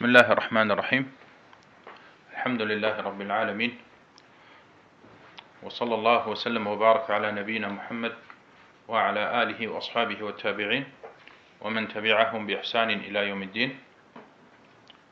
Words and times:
بسم 0.00 0.08
الله 0.08 0.32
الرحمن 0.32 0.70
الرحيم 0.70 1.12
الحمد 2.32 2.62
لله 2.62 3.00
رب 3.00 3.20
العالمين 3.20 3.72
وصلى 5.62 5.94
الله 5.94 6.28
وسلم 6.28 6.66
وبارك 6.66 7.10
على 7.10 7.32
نبينا 7.32 7.68
محمد 7.68 8.14
وعلى 8.88 9.42
آله 9.42 9.68
وأصحابه 9.68 10.22
والتابعين 10.24 10.84
ومن 11.60 11.88
تبعهم 11.88 12.46
بإحسان 12.46 12.90
إلى 12.90 13.28
يوم 13.28 13.42
الدين 13.42 13.78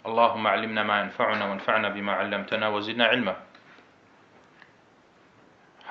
اللهم 0.06 0.46
علمنا 0.46 0.82
ما 0.82 1.00
ينفعنا 1.00 1.45
وانفعنا 1.45 1.89
بما 1.89 2.12
علمتنا 2.12 2.68
وزدنا 2.68 3.05
علما 3.12 3.36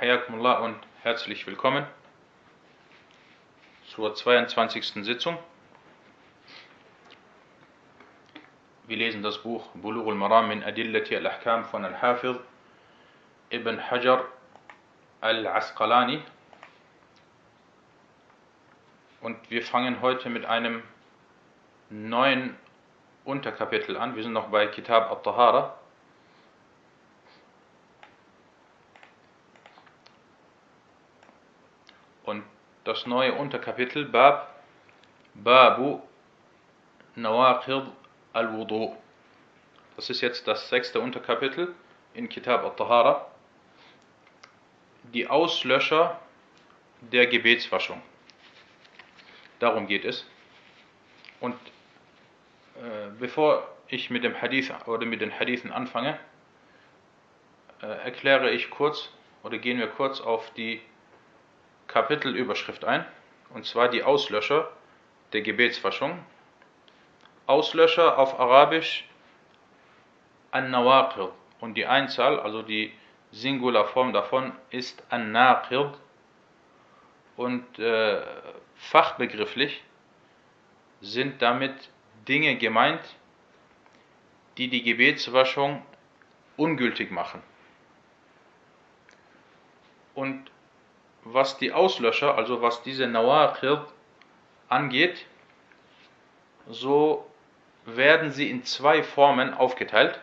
حياكم 0.01 0.33
الله 0.41 0.55
und 0.65 0.81
herzlich 1.05 1.45
willkommen 1.45 1.85
zur 3.93 4.15
22. 4.15 5.05
Sitzung 5.05 5.37
Wir 8.87 8.95
lesen 8.95 9.21
das 9.21 9.39
Buch 9.39 9.67
Bulugh 9.73 10.07
al-Maram 10.07 10.47
min 10.47 10.63
Adillati 10.63 11.13
al-Ahkam 11.13 11.65
von 11.65 11.83
Al-Hafiz 11.83 12.37
Ibn 13.49 13.91
Hajar 13.91 14.23
al-Asqalani. 15.19 16.23
Und 19.19 19.51
wir 19.51 19.61
fangen 19.63 19.99
heute 20.01 20.29
mit 20.29 20.45
einem 20.45 20.83
neuen 21.89 22.55
Unterkapitel 23.25 23.97
an. 23.97 24.15
Wir 24.15 24.23
sind 24.23 24.31
noch 24.31 24.47
bei 24.47 24.67
Kitab 24.67 25.11
al-Tahara. 25.11 25.77
Und 32.23 32.45
das 32.85 33.05
neue 33.05 33.33
Unterkapitel 33.33 34.05
Bab 34.05 34.55
Babu 35.33 35.99
Nawaqid 37.15 37.83
al-Wudu. 38.37 38.95
Das 39.95 40.09
ist 40.09 40.21
jetzt 40.21 40.47
das 40.47 40.69
sechste 40.69 40.99
Unterkapitel 40.99 41.73
in 42.13 42.29
Kitab 42.29 42.63
al-Tahara. 42.63 43.25
Die 45.13 45.27
Auslöscher 45.27 46.19
der 47.01 47.25
Gebetswaschung. 47.27 48.01
Darum 49.59 49.87
geht 49.87 50.05
es. 50.05 50.25
Und 51.39 51.55
äh, 52.75 53.09
bevor 53.19 53.67
ich 53.87 54.09
mit 54.09 54.23
dem 54.23 54.39
Hadith 54.39 54.71
oder 54.85 55.05
mit 55.05 55.21
den 55.21 55.37
Hadithen 55.39 55.71
anfange, 55.71 56.19
äh, 57.81 57.87
erkläre 57.87 58.51
ich 58.51 58.69
kurz 58.69 59.09
oder 59.43 59.57
gehen 59.57 59.79
wir 59.79 59.87
kurz 59.87 60.21
auf 60.21 60.51
die 60.53 60.81
Kapitelüberschrift 61.87 62.85
ein. 62.85 63.05
Und 63.53 63.65
zwar 63.65 63.89
die 63.89 64.03
Auslöscher 64.03 64.69
der 65.33 65.41
Gebetswaschung. 65.41 66.19
Auslöscher 67.47 68.17
auf 68.17 68.39
Arabisch 68.39 69.05
An-Nawaqid 70.51 71.29
und 71.61 71.75
die 71.75 71.85
Einzahl, 71.85 72.39
also 72.39 72.61
die 72.61 72.93
Singularform 73.31 74.13
davon 74.13 74.51
ist 74.69 75.01
An-Naqid 75.09 75.91
und 77.37 77.79
äh, 77.79 78.21
fachbegrifflich 78.75 79.83
sind 81.01 81.41
damit 81.41 81.89
Dinge 82.27 82.57
gemeint, 82.57 83.01
die 84.57 84.67
die 84.67 84.83
Gebetswaschung 84.83 85.83
ungültig 86.57 87.11
machen. 87.11 87.41
Und 90.15 90.51
was 91.23 91.57
die 91.57 91.71
Auslöscher, 91.71 92.35
also 92.35 92.61
was 92.61 92.81
diese 92.81 93.07
Nawaqid 93.07 93.79
angeht, 94.67 95.25
so 96.69 97.25
werden 97.87 98.31
sie 98.31 98.49
in 98.49 98.63
zwei 98.65 99.01
Formen 99.01 99.53
aufgeteilt. 99.53 100.19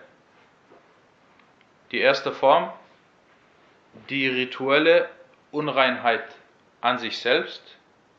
Die 1.93 1.99
erste 1.99 2.31
Form, 2.31 2.71
die 4.11 4.29
rituelle 4.29 5.09
Unreinheit 5.51 6.25
an 6.83 6.99
sich 6.99 7.19
selbst, 7.19 7.63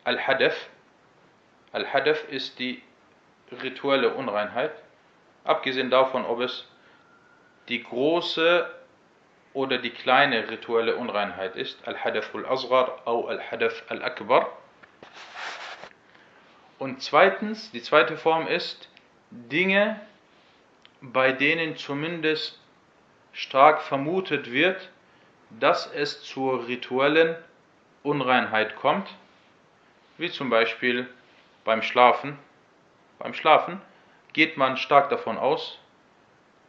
Al-Hadaf. 0.04 0.70
Al-Hadaf 1.74 2.28
ist 2.30 2.58
die 2.58 2.82
rituelle 3.62 4.16
Unreinheit, 4.16 4.72
abgesehen 5.44 5.92
davon, 5.92 6.26
ob 6.26 6.40
es 6.40 6.68
die 7.68 7.84
große 7.84 8.68
oder 9.54 9.78
die 9.78 9.92
kleine 9.92 10.50
rituelle 10.50 10.96
Unreinheit 10.96 11.56
ist, 11.56 11.88
Al-Hadaf 11.88 12.34
al-Asghar 12.34 13.08
oder 13.08 13.30
Al-Hadaf 13.30 13.84
al-Akbar. 13.90 14.50
Und 16.80 17.04
zweitens, 17.04 17.72
die 17.72 17.82
zweite 17.84 18.18
Form 18.18 18.48
ist 18.48 18.90
Dinge, 19.36 20.00
bei 21.02 21.32
denen 21.32 21.76
zumindest 21.76 22.60
stark 23.34 23.82
vermutet 23.82 24.52
wird, 24.52 24.90
dass 25.50 25.92
es 25.92 26.24
zur 26.24 26.68
rituellen 26.68 27.36
Unreinheit 28.04 28.76
kommt, 28.78 29.08
wie 30.18 30.32
zum 30.32 30.50
Beispiel 30.50 31.08
beim 31.64 31.82
Schlafen. 31.82 32.40
Beim 33.20 33.34
Schlafen 33.34 33.82
geht 34.34 34.58
man 34.58 34.78
stark 34.78 35.10
davon 35.10 35.38
aus, 35.38 35.80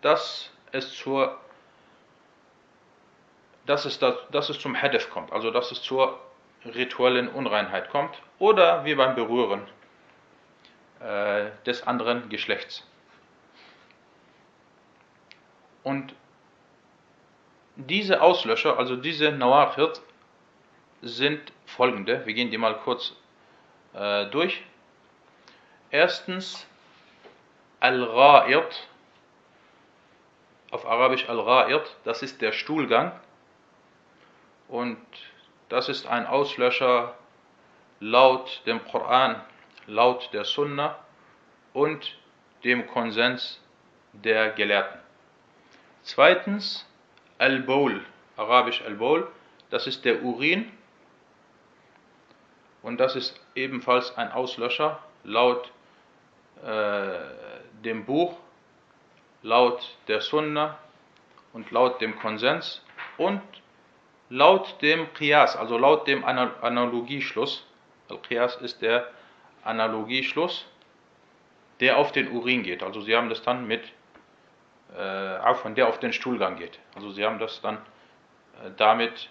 dass 0.03 0.50
es 0.72 0.93
zur 0.94 1.38
dass 3.66 3.84
es, 3.84 3.98
da, 3.98 4.16
dass 4.31 4.48
es 4.48 4.60
zum 4.60 4.81
Hadef 4.81 5.10
kommt, 5.10 5.33
also 5.33 5.50
dass 5.50 5.72
es 5.72 5.83
zur 5.83 6.21
rituellen 6.65 7.28
Unreinheit 7.28 7.91
kommt, 7.91 8.15
oder 8.38 8.84
wie 8.84 8.94
beim 8.94 9.16
Berühren 9.16 9.62
äh, 11.01 11.51
des 11.65 11.87
anderen 11.87 12.29
Geschlechts. 12.29 12.87
Und 15.83 16.15
diese 17.77 18.23
Auslöscher, 18.23 18.79
also 18.79 18.97
diese 18.97 19.31
Nawaqid, 19.31 20.01
sind 21.03 21.53
folgende. 21.67 22.25
Wir 22.27 22.34
gehen 22.34 22.51
die 22.51 22.59
mal 22.59 22.79
kurz 22.79 23.15
äh, 23.93 24.27
durch. 24.27 24.62
Erstens 25.91 26.67
Al-Ra'id, 27.81 28.73
auf 30.71 30.87
Arabisch 30.87 31.28
Al-Ra'id, 31.28 31.84
das 32.05 32.23
ist 32.23 32.41
der 32.41 32.53
Stuhlgang. 32.53 33.13
Und 34.69 34.99
das 35.69 35.89
ist 35.89 36.07
ein 36.07 36.27
Auslöscher 36.27 37.15
laut 38.01 38.63
dem 38.67 38.84
Koran 38.84 39.41
laut 39.86 40.30
der 40.32 40.44
Sunna 40.44 40.98
und 41.72 42.19
dem 42.64 42.86
Konsens 42.86 43.60
der 44.12 44.50
Gelehrten. 44.50 44.98
Zweitens 46.02 46.86
Al-Bawl, 47.38 48.00
arabisch 48.36 48.82
Al-Bawl, 48.82 49.28
das 49.70 49.86
ist 49.86 50.04
der 50.04 50.22
Urin 50.22 50.70
und 52.82 52.98
das 52.98 53.16
ist 53.16 53.41
ebenfalls 53.54 54.16
ein 54.16 54.30
Auslöscher 54.32 55.00
laut 55.24 55.70
äh, 56.64 57.18
dem 57.84 58.04
Buch, 58.04 58.36
laut 59.42 59.97
der 60.08 60.20
Sunna 60.20 60.78
und 61.53 61.70
laut 61.70 62.00
dem 62.00 62.18
Konsens 62.18 62.82
und 63.18 63.42
laut 64.28 64.80
dem 64.82 65.12
Qiyas, 65.14 65.56
also 65.56 65.78
laut 65.78 66.06
dem 66.06 66.24
Analogieschluss. 66.24 67.66
Al-Qiyas 68.08 68.56
ist 68.56 68.82
der 68.82 69.08
Analogieschluss, 69.66 70.66
der 71.81 71.99
auf 71.99 72.12
den 72.12 72.31
Urin 72.31 72.62
geht. 72.62 72.82
Also 72.82 73.00
sie 73.00 73.16
haben 73.16 73.28
das 73.28 73.43
dann 73.43 73.66
mit, 73.66 73.82
äh, 74.97 75.54
von 75.54 75.75
der 75.75 75.88
auf 75.88 75.99
den 75.99 76.12
Stuhlgang 76.12 76.56
geht. 76.56 76.78
Also 76.94 77.10
sie 77.10 77.25
haben 77.25 77.38
das 77.38 77.60
dann 77.60 77.77
äh, 77.77 78.71
damit, 78.77 79.28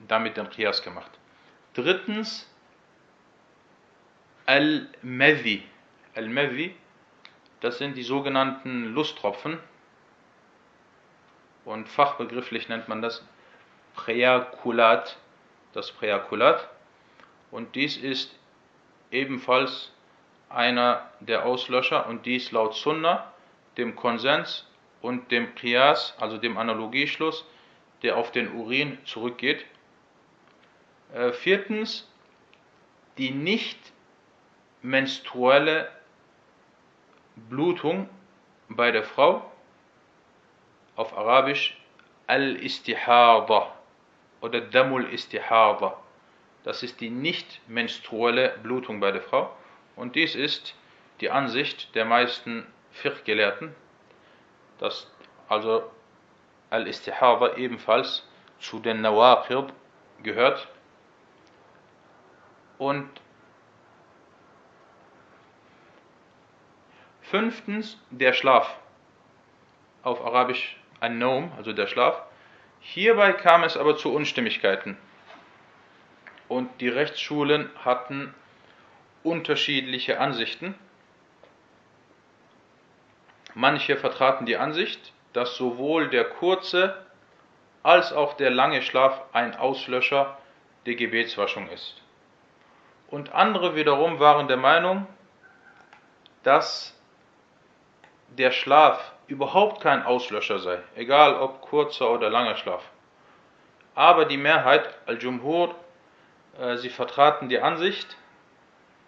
damit 0.00 0.36
den 0.36 0.48
Qiyas 0.50 0.82
gemacht. 0.82 1.10
Drittens, 1.74 2.50
Al-Madhi. 4.46 5.62
Al-Madhi, 6.16 6.74
das 7.60 7.78
sind 7.78 7.96
die 7.96 8.02
sogenannten 8.02 8.86
Lusttropfen. 8.86 9.58
Und 11.64 11.88
fachbegrifflich 11.88 12.68
nennt 12.68 12.88
man 12.88 13.02
das 13.02 13.24
Präakulat, 13.94 15.18
das 15.72 15.92
Präakulat. 15.92 16.68
Und 17.52 17.76
dies 17.76 17.96
ist 17.96 18.34
ebenfalls 19.10 19.92
einer 20.48 21.10
der 21.20 21.44
Auslöscher 21.44 22.06
und 22.06 22.26
dies 22.26 22.50
laut 22.52 22.74
Sunna, 22.74 23.32
dem 23.76 23.96
Konsens 23.96 24.66
und 25.00 25.30
dem 25.30 25.54
Qiyas, 25.54 26.14
also 26.18 26.36
dem 26.38 26.58
Analogieschluss, 26.58 27.44
der 28.02 28.16
auf 28.16 28.32
den 28.32 28.52
Urin 28.54 28.98
zurückgeht. 29.04 29.64
Äh, 31.14 31.32
viertens, 31.32 32.08
die 33.18 33.30
nicht 33.30 33.78
menstruelle 34.82 35.90
Blutung 37.36 38.08
bei 38.68 38.90
der 38.90 39.04
Frau, 39.04 39.50
auf 40.96 41.16
Arabisch 41.16 41.78
Al-Istihada 42.26 43.72
oder 44.40 44.60
Damul 44.60 45.04
Istihada. 45.12 45.96
Das 46.64 46.82
ist 46.82 47.00
die 47.00 47.10
nicht 47.10 47.60
menstruelle 47.68 48.58
Blutung 48.62 49.00
bei 49.00 49.12
der 49.12 49.22
Frau. 49.22 49.54
Und 49.96 50.14
dies 50.16 50.34
ist 50.34 50.74
die 51.20 51.30
Ansicht 51.30 51.94
der 51.94 52.04
meisten 52.04 52.66
Fiqh-Gelehrten, 52.92 53.74
dass 54.78 55.10
also 55.48 55.90
Al-Istihada 56.70 57.56
ebenfalls 57.56 58.26
zu 58.58 58.78
den 58.78 59.00
Nawaqid 59.00 59.72
gehört. 60.22 60.68
Und 62.78 63.08
fünftens 67.22 67.98
der 68.10 68.32
Schlaf. 68.32 68.78
Auf 70.02 70.24
Arabisch 70.24 70.80
ein 71.00 71.18
Naum, 71.18 71.52
also 71.56 71.72
der 71.72 71.86
Schlaf. 71.86 72.22
Hierbei 72.80 73.32
kam 73.32 73.64
es 73.64 73.76
aber 73.76 73.96
zu 73.96 74.12
Unstimmigkeiten. 74.12 74.96
Und 76.50 76.80
die 76.80 76.88
Rechtsschulen 76.88 77.70
hatten 77.84 78.34
unterschiedliche 79.22 80.18
Ansichten. 80.18 80.74
Manche 83.54 83.96
vertraten 83.96 84.46
die 84.46 84.56
Ansicht, 84.56 85.12
dass 85.32 85.54
sowohl 85.54 86.08
der 86.08 86.24
kurze 86.24 87.06
als 87.84 88.12
auch 88.12 88.34
der 88.34 88.50
lange 88.50 88.82
Schlaf 88.82 89.22
ein 89.32 89.54
Auslöscher 89.54 90.38
der 90.86 90.96
Gebetswaschung 90.96 91.68
ist. 91.68 92.02
Und 93.06 93.32
andere 93.32 93.76
wiederum 93.76 94.18
waren 94.18 94.48
der 94.48 94.56
Meinung, 94.56 95.06
dass 96.42 97.00
der 98.30 98.50
Schlaf 98.50 99.12
überhaupt 99.28 99.82
kein 99.82 100.02
Auslöscher 100.02 100.58
sei, 100.58 100.80
egal 100.96 101.36
ob 101.36 101.60
kurzer 101.60 102.10
oder 102.10 102.28
langer 102.28 102.56
Schlaf. 102.56 102.82
Aber 103.94 104.24
die 104.24 104.36
Mehrheit, 104.36 104.92
Al-Jumhur, 105.06 105.76
sie 106.76 106.90
vertraten 106.90 107.48
die 107.48 107.60
Ansicht, 107.60 108.16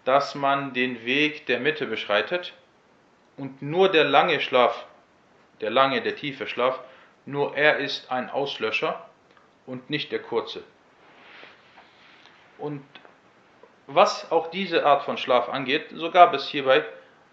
dass 0.05 0.35
man 0.35 0.73
den 0.73 1.05
Weg 1.05 1.45
der 1.45 1.59
Mitte 1.59 1.85
beschreitet 1.85 2.53
und 3.37 3.61
nur 3.61 3.89
der 3.89 4.03
lange 4.03 4.39
Schlaf, 4.39 4.85
der 5.61 5.69
lange, 5.69 6.01
der 6.01 6.15
tiefe 6.15 6.47
Schlaf, 6.47 6.79
nur 7.25 7.55
er 7.55 7.77
ist 7.77 8.11
ein 8.11 8.29
Auslöscher 8.29 9.07
und 9.65 9.89
nicht 9.89 10.11
der 10.11 10.21
kurze. 10.21 10.63
Und 12.57 12.83
was 13.87 14.31
auch 14.31 14.49
diese 14.49 14.85
Art 14.85 15.03
von 15.03 15.17
Schlaf 15.17 15.49
angeht, 15.49 15.87
so 15.93 16.11
gab 16.11 16.33
es 16.33 16.47
hierbei 16.47 16.85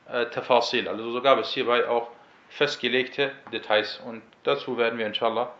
äh, 0.09 0.27
Tafasil, 0.27 0.89
also 0.89 1.11
so 1.13 1.23
gab 1.23 1.39
es 1.39 1.53
hierbei 1.53 1.89
auch 1.89 2.09
festgelegte 2.49 3.33
Details. 3.53 4.01
Und 4.05 4.23
dazu 4.43 4.77
werden 4.77 4.99
wir 4.99 5.07
inshallah 5.07 5.53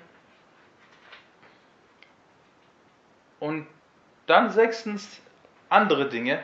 Und 3.38 3.66
dann 4.26 4.50
sechstens 4.50 5.20
andere 5.68 6.08
Dinge 6.08 6.42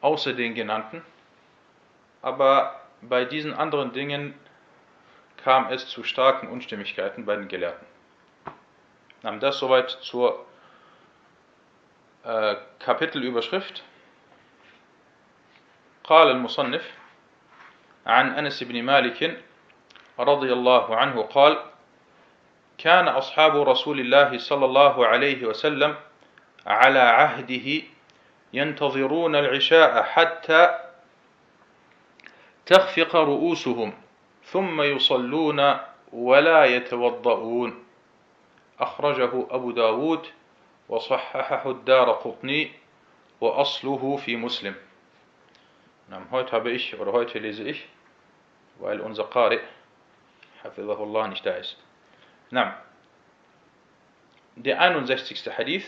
außer 0.00 0.32
den 0.32 0.54
genannten. 0.54 1.02
Aber 2.22 2.80
bei 3.00 3.24
diesen 3.24 3.54
anderen 3.54 3.92
Dingen 3.92 4.34
kam 5.36 5.70
es 5.70 5.88
zu 5.88 6.02
starken 6.04 6.48
Unstimmigkeiten 6.48 7.26
bei 7.26 7.36
den 7.36 7.48
Gelehrten. 7.48 7.86
Das 9.40 9.58
soweit 9.58 9.90
zur 9.90 10.44
äh, 12.24 12.56
Kapitelüberschrift. 12.78 13.84
قال 16.04 16.30
المصنف 16.30 16.82
عن 18.07 18.39
أنس 18.39 18.63
بن 18.63 18.83
مالك 18.83 19.43
رضي 20.19 20.53
الله 20.53 20.95
عنه 20.95 21.21
قال 21.21 21.57
كان 22.77 23.07
أصحاب 23.07 23.69
رسول 23.69 23.99
الله 23.99 24.37
صلى 24.37 24.65
الله 24.65 25.07
عليه 25.07 25.45
وسلم 25.45 25.95
على 26.67 26.99
عهده 26.99 27.83
ينتظرون 28.53 29.35
العشاء 29.35 30.03
حتى 30.03 30.79
تخفق 32.65 33.15
رؤوسهم 33.15 33.93
ثم 34.45 34.81
يصلون 34.81 35.77
ولا 36.13 36.65
يتوضؤون. 36.65 37.83
أخرجه 38.79 39.31
أبو 39.51 39.71
داود 39.71 40.27
وصححه 40.89 41.71
الدار 41.71 42.11
قطني 42.11 42.71
وأصله 43.41 44.17
في 44.25 44.35
مسلم. 44.35 44.75
نعم 46.09 46.27
heute 46.31 46.51
habe 46.51 46.71
ich 46.71 46.95
oder 46.99 47.11
heute 47.11 47.39
lese 47.39 47.63
ich 47.63 47.87
weil 48.79 48.99
unser 48.99 49.25
Qari, 49.25 49.59
Hafizahullah, 50.63 51.27
nicht 51.27 51.45
da 51.45 51.51
ist. 51.51 51.77
Nein. 52.49 52.73
der 54.55 54.81
61. 54.81 55.49
Hadith 55.57 55.85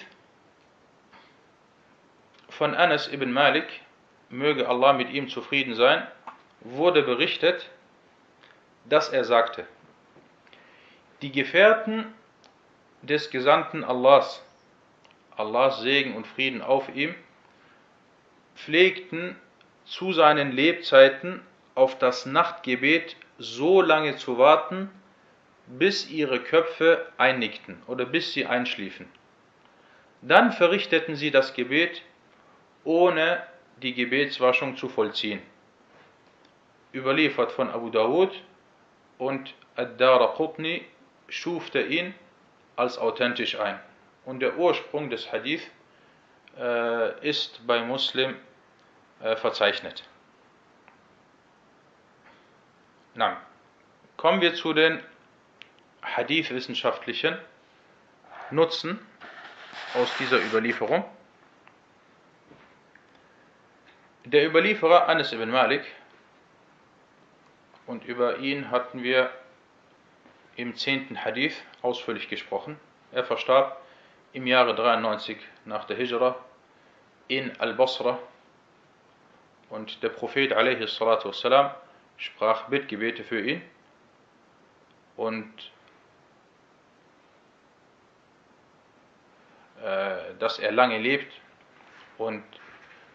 von 2.50 2.76
Anas 2.76 3.12
ibn 3.12 3.32
Malik, 3.32 3.82
möge 4.30 4.68
Allah 4.68 4.94
mit 4.94 5.10
ihm 5.10 5.28
zufrieden 5.30 5.76
sein, 5.76 6.06
wurde 6.62 7.04
berichtet, 7.04 7.70
dass 8.86 9.10
er 9.10 9.24
sagte, 9.24 9.66
die 11.22 11.32
Gefährten 11.32 12.14
des 13.02 13.30
Gesandten 13.30 13.84
Allahs, 13.84 14.44
Allahs 15.36 15.80
Segen 15.82 16.16
und 16.16 16.28
Frieden 16.28 16.62
auf 16.62 16.94
ihm, 16.94 17.16
pflegten 18.56 19.36
zu 19.86 20.12
seinen 20.12 20.52
Lebzeiten 20.52 21.42
auf 21.75 21.98
das 21.98 22.25
Nachtgebet 22.25 23.16
so 23.38 23.81
lange 23.81 24.18
zu 24.18 24.38
warten, 24.38 24.89
bis 25.68 26.10
ihre 26.10 26.39
Köpfe 26.39 27.06
einnickten 27.18 27.81
oder 27.88 28.06
bis 28.06 28.33
sie 28.33 28.45
einschliefen. 28.45 29.07
Dann 30.21 30.51
verrichteten 30.51 31.16
sie 31.16 31.31
das 31.31 31.54
Gebet, 31.54 32.01
ohne 32.83 33.44
die 33.81 33.94
Gebetswaschung 33.94 34.75
zu 34.75 34.89
vollziehen. 34.89 35.42
Überliefert 36.94 37.51
von 37.51 37.69
Abu 37.69 37.89
Dawud 37.89 38.31
und 39.18 39.54
Ad-Dara 39.75 40.27
Qutni 40.36 40.86
schufte 41.30 41.81
ihn 41.81 42.13
als 42.75 42.98
authentisch 42.98 43.60
ein. 43.60 43.80
Und 44.25 44.39
der 44.42 44.57
Ursprung 44.57 45.10
des 45.10 45.31
Hadith 45.31 45.69
äh, 46.57 47.27
ist 47.27 47.66
bei 47.66 47.81
Muslim 47.83 48.36
äh, 49.21 49.36
verzeichnet. 49.36 50.04
Nein. 53.19 53.36
Kommen 54.16 54.39
wir 54.39 54.56
zu 54.56 54.71
den 54.71 55.04
hadithwissenschaftlichen 56.01 57.38
Nutzen 58.50 58.98
aus 59.94 60.07
dieser 60.19 60.38
Überlieferung. 60.38 61.04
Der 64.23 64.47
Überlieferer 64.47 65.09
Anis 65.09 65.33
ibn 65.33 65.49
Malik, 65.49 65.83
und 67.88 68.06
über 68.06 68.38
ihn 68.38 68.71
hatten 68.71 69.04
wir 69.04 69.33
im 70.56 70.78
10. 70.78 71.26
Hadith 71.26 71.61
ausführlich 71.81 72.30
gesprochen. 72.30 72.80
Er 73.11 73.26
verstarb 73.26 73.81
im 74.31 74.47
Jahre 74.47 74.76
93 74.76 75.38
nach 75.66 75.83
der 75.83 75.97
Hijra 75.97 76.38
in 77.28 77.52
Al-Basra 77.59 78.18
und 79.69 80.02
der 80.04 80.09
Prophet 80.09 80.54
a.s 80.54 81.02
sprach 82.19 82.69
Bittgebete 82.69 83.23
für 83.23 83.42
ihn 83.42 83.61
und 85.18 85.52
äh, 89.83 90.35
dass 90.38 90.59
er 90.59 90.71
lange 90.71 90.99
lebt 90.99 91.33
und 92.18 92.44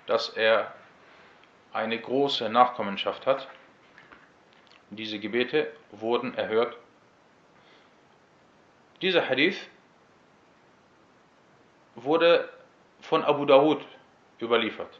dass 0.06 0.30
er 0.30 0.75
eine 1.73 2.00
große 2.00 2.49
Nachkommenschaft 2.49 3.26
hat. 3.26 3.49
Diese 4.90 5.18
Gebete 5.18 5.73
wurden 5.92 6.34
erhört 6.34 6.76
dieser 9.04 9.28
Hadith 9.28 9.58
wurde 11.94 12.49
von 13.02 13.23
Abu 13.23 13.44
Dawud 13.44 13.84
überliefert 14.40 14.99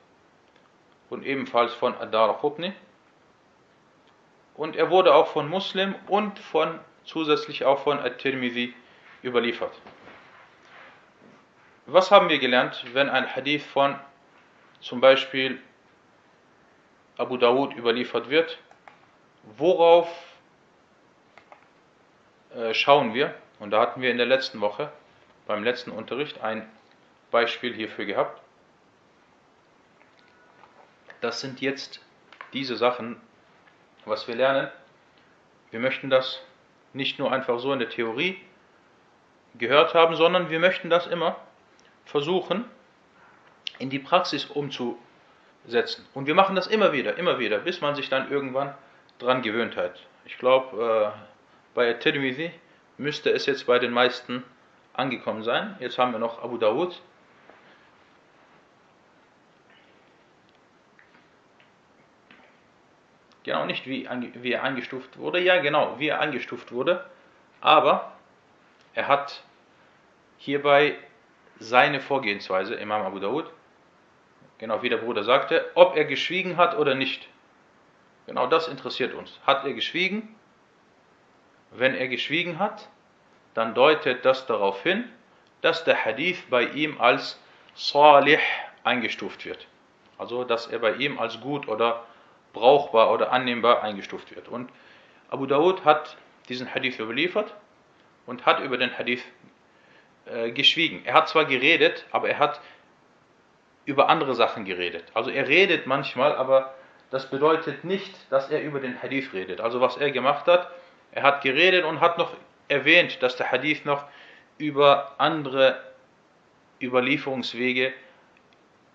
und 1.09 1.25
ebenfalls 1.25 1.73
von 1.73 1.95
Adar 1.97 2.37
Qutni 2.39 2.75
und 4.55 4.77
er 4.77 4.91
wurde 4.91 5.15
auch 5.15 5.29
von 5.29 5.49
Muslim 5.49 5.95
und 6.07 6.39
von 6.39 6.79
zusätzlich 7.05 7.65
auch 7.65 7.81
von 7.81 7.99
At-Tirmidhi 7.99 8.75
überliefert. 9.23 9.73
Was 11.87 12.11
haben 12.11 12.29
wir 12.29 12.39
gelernt, 12.39 12.85
wenn 12.93 13.11
ein 13.11 13.35
Hadith 13.35 13.67
von 13.67 13.99
zum 14.81 15.01
Beispiel 15.01 15.61
Abu 17.19 17.37
Dawud 17.37 17.77
überliefert 17.77 18.31
wird? 18.31 18.59
Worauf 19.57 20.09
äh, 22.55 22.73
schauen 22.73 23.13
wir? 23.13 23.35
Und 23.59 23.71
da 23.71 23.81
hatten 23.81 24.01
wir 24.01 24.11
in 24.11 24.17
der 24.17 24.27
letzten 24.27 24.61
Woche, 24.61 24.91
beim 25.47 25.63
letzten 25.63 25.91
Unterricht, 25.91 26.41
ein 26.41 26.69
Beispiel 27.31 27.75
hierfür 27.75 28.07
gehabt. 28.07 28.41
Das 31.21 31.41
sind 31.41 31.61
jetzt 31.61 32.01
diese 32.53 32.77
Sachen, 32.77 33.21
was 34.07 34.29
wir 34.29 34.35
lernen. 34.35 34.69
Wir 35.71 35.81
möchten 35.81 36.11
das 36.11 36.41
nicht 36.93 37.19
nur 37.19 37.33
einfach 37.33 37.59
so 37.59 37.73
in 37.73 37.79
der 37.79 37.89
Theorie 37.89 38.39
gehört 39.59 39.95
haben, 39.95 40.17
sondern 40.17 40.51
wir 40.51 40.61
möchten 40.61 40.91
das 40.91 41.07
immer 41.07 41.37
versuchen, 42.05 42.65
in 43.79 43.91
die 43.91 43.99
Praxis 43.99 44.45
umzusetzen. 44.47 46.07
Und 46.15 46.27
wir 46.27 46.35
machen 46.35 46.55
das 46.55 46.67
immer 46.67 46.93
wieder, 46.93 47.17
immer 47.17 47.39
wieder, 47.39 47.59
bis 47.59 47.81
man 47.81 47.95
sich 47.95 48.09
dann 48.09 48.31
irgendwann 48.31 48.75
dran 49.19 49.43
gewöhnt 49.43 49.77
hat. 49.77 50.01
Ich 50.25 50.39
glaube, 50.39 51.13
äh, 51.15 51.19
bei 51.75 51.93
Tirmidhi 51.95 52.51
müsste 52.99 53.31
es 53.31 53.47
jetzt 53.47 53.67
bei 53.67 53.79
den 53.79 53.93
meisten 53.93 54.45
angekommen 54.93 55.43
sein. 55.43 55.77
Jetzt 55.81 55.99
haben 55.99 56.13
wir 56.13 56.19
noch 56.19 56.43
Abu 56.43 56.57
Dawud. 56.57 57.01
Genau, 63.45 63.67
nicht 63.67 63.87
wie, 63.87 64.09
wie 64.35 64.53
er 64.53 64.63
eingestuft 64.63 65.19
wurde. 65.19 65.39
Ja, 65.39 65.61
genau, 65.61 65.99
wie 65.99 66.09
er 66.09 66.21
eingestuft 66.21 66.73
wurde. 66.73 67.05
Aber 67.61 68.13
er 68.95 69.07
hat 69.07 69.43
hierbei 70.39 70.97
seine 71.59 72.01
Vorgehensweise, 72.01 72.75
Imam 72.75 73.03
Abu 73.03 73.19
Dawud, 73.19 73.51
genau 74.59 74.83
wie 74.83 74.89
der 74.89 74.97
Bruder 74.97 75.25
sagte, 75.25 75.71
ob 75.75 75.97
er 75.97 76.05
geschwiegen 76.05 76.57
hat 76.57 76.77
oder 76.77 76.95
nicht. 76.95 77.29
Genau 78.27 78.47
das 78.47 78.69
interessiert 78.69 79.15
uns. 79.15 79.39
Hat 79.47 79.65
er 79.65 79.75
geschwiegen? 79.75 80.35
Wenn 81.71 81.95
er 81.95 82.09
geschwiegen 82.09 82.59
hat, 82.59 82.89
dann 83.53 83.75
deutet 83.75 84.25
das 84.25 84.47
darauf 84.47 84.83
hin, 84.83 85.05
dass 85.61 85.85
der 85.85 86.05
Hadith 86.05 86.43
bei 86.49 86.65
ihm 86.65 87.01
als 87.01 87.39
salih 87.75 88.39
eingestuft 88.85 89.45
wird. 89.45 89.67
Also, 90.17 90.45
dass 90.45 90.67
er 90.67 90.79
bei 90.79 90.95
ihm 90.95 91.19
als 91.19 91.41
gut 91.41 91.69
oder 91.69 92.05
brauchbar 92.55 93.13
oder 93.13 93.31
annehmbar 93.33 93.83
eingestuft 93.83 94.35
wird. 94.35 94.49
Und 94.49 94.71
Abu 95.29 95.45
Dawud 95.45 95.85
hat 95.85 96.17
diesen 96.49 96.75
Hadith 96.75 96.99
überliefert 96.99 97.55
und 98.25 98.47
hat 98.47 98.61
über 98.61 98.79
den 98.79 98.97
Hadith 98.97 99.23
äh, 100.25 100.51
geschwiegen. 100.53 101.05
Er 101.05 101.13
hat 101.15 101.29
zwar 101.29 101.45
geredet, 101.45 102.07
aber 102.11 102.31
er 102.31 102.39
hat 102.39 102.61
über 103.85 104.09
andere 104.09 104.35
Sachen 104.35 104.65
geredet. 104.65 105.05
Also 105.13 105.31
er 105.31 105.47
redet 105.47 105.87
manchmal, 105.87 106.35
aber 106.35 106.75
das 107.11 107.29
bedeutet 107.29 107.85
nicht, 107.85 108.15
dass 108.31 108.51
er 108.51 108.63
über 108.63 108.81
den 108.81 109.03
Hadith 109.03 109.35
redet. 109.35 109.61
Also 109.61 109.81
was 109.81 109.97
er 109.99 110.11
gemacht 110.11 110.47
hat, 110.47 110.71
er 111.13 111.23
hat 111.23 111.43
geredet 111.43 111.85
und 111.85 112.01
hat 112.01 112.17
noch 112.17 112.33
erwähnt, 112.69 113.23
dass 113.23 113.37
der 113.37 113.53
Hadith 113.53 113.85
noch 113.85 114.05
über 114.59 115.15
andere 115.19 115.81
Überlieferungswege 116.81 117.93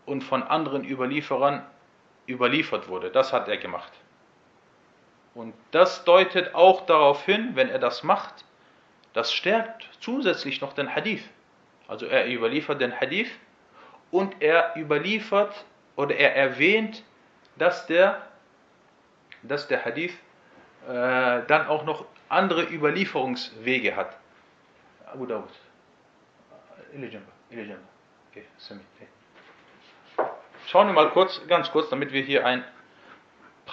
und 0.06 0.24
von 0.24 0.44
anderen 0.44 0.84
Überlieferern 0.84 1.66
überliefert 2.30 2.88
wurde. 2.88 3.10
Das 3.10 3.34
hat 3.34 3.48
er 3.48 3.58
gemacht. 3.58 3.92
Und 5.34 5.54
das 5.72 6.04
deutet 6.04 6.56
auch 6.56 6.86
darauf 6.86 7.24
hin, 7.26 7.52
wenn 7.56 7.70
er 7.70 7.80
das 7.80 8.04
macht, 8.04 8.46
das 9.14 9.34
stärkt 9.34 9.88
zusätzlich 10.00 10.62
noch 10.62 10.74
den 10.74 10.94
Hadith. 10.94 11.24
Also 11.88 12.06
er 12.06 12.28
überliefert 12.28 12.82
den 12.82 12.98
Hadith 13.00 13.32
und 14.12 14.42
er 14.42 14.76
überliefert 14.76 15.66
oder 15.96 16.16
er 16.16 16.36
erwähnt, 16.36 17.04
dass 17.58 17.88
der, 17.88 18.22
dass 19.44 19.68
der 19.68 19.84
Hadith 19.84 20.14
äh, 20.88 21.42
dann 21.48 21.68
auch 21.68 21.84
noch 21.84 22.06
andere 22.30 22.64
Überlieferungswege 22.64 23.96
hat. 23.96 24.18
Abu 25.06 25.26
Dawud. 25.26 25.50
Okay, 28.32 28.46
Schauen 30.72 30.86
wir 30.86 30.94
mal 30.94 31.10
kurz, 31.10 31.42
ganz 31.48 31.72
kurz, 31.72 31.90
damit 31.90 32.14
wir 32.14 32.22
hier 32.22 32.46
ein 32.46 32.64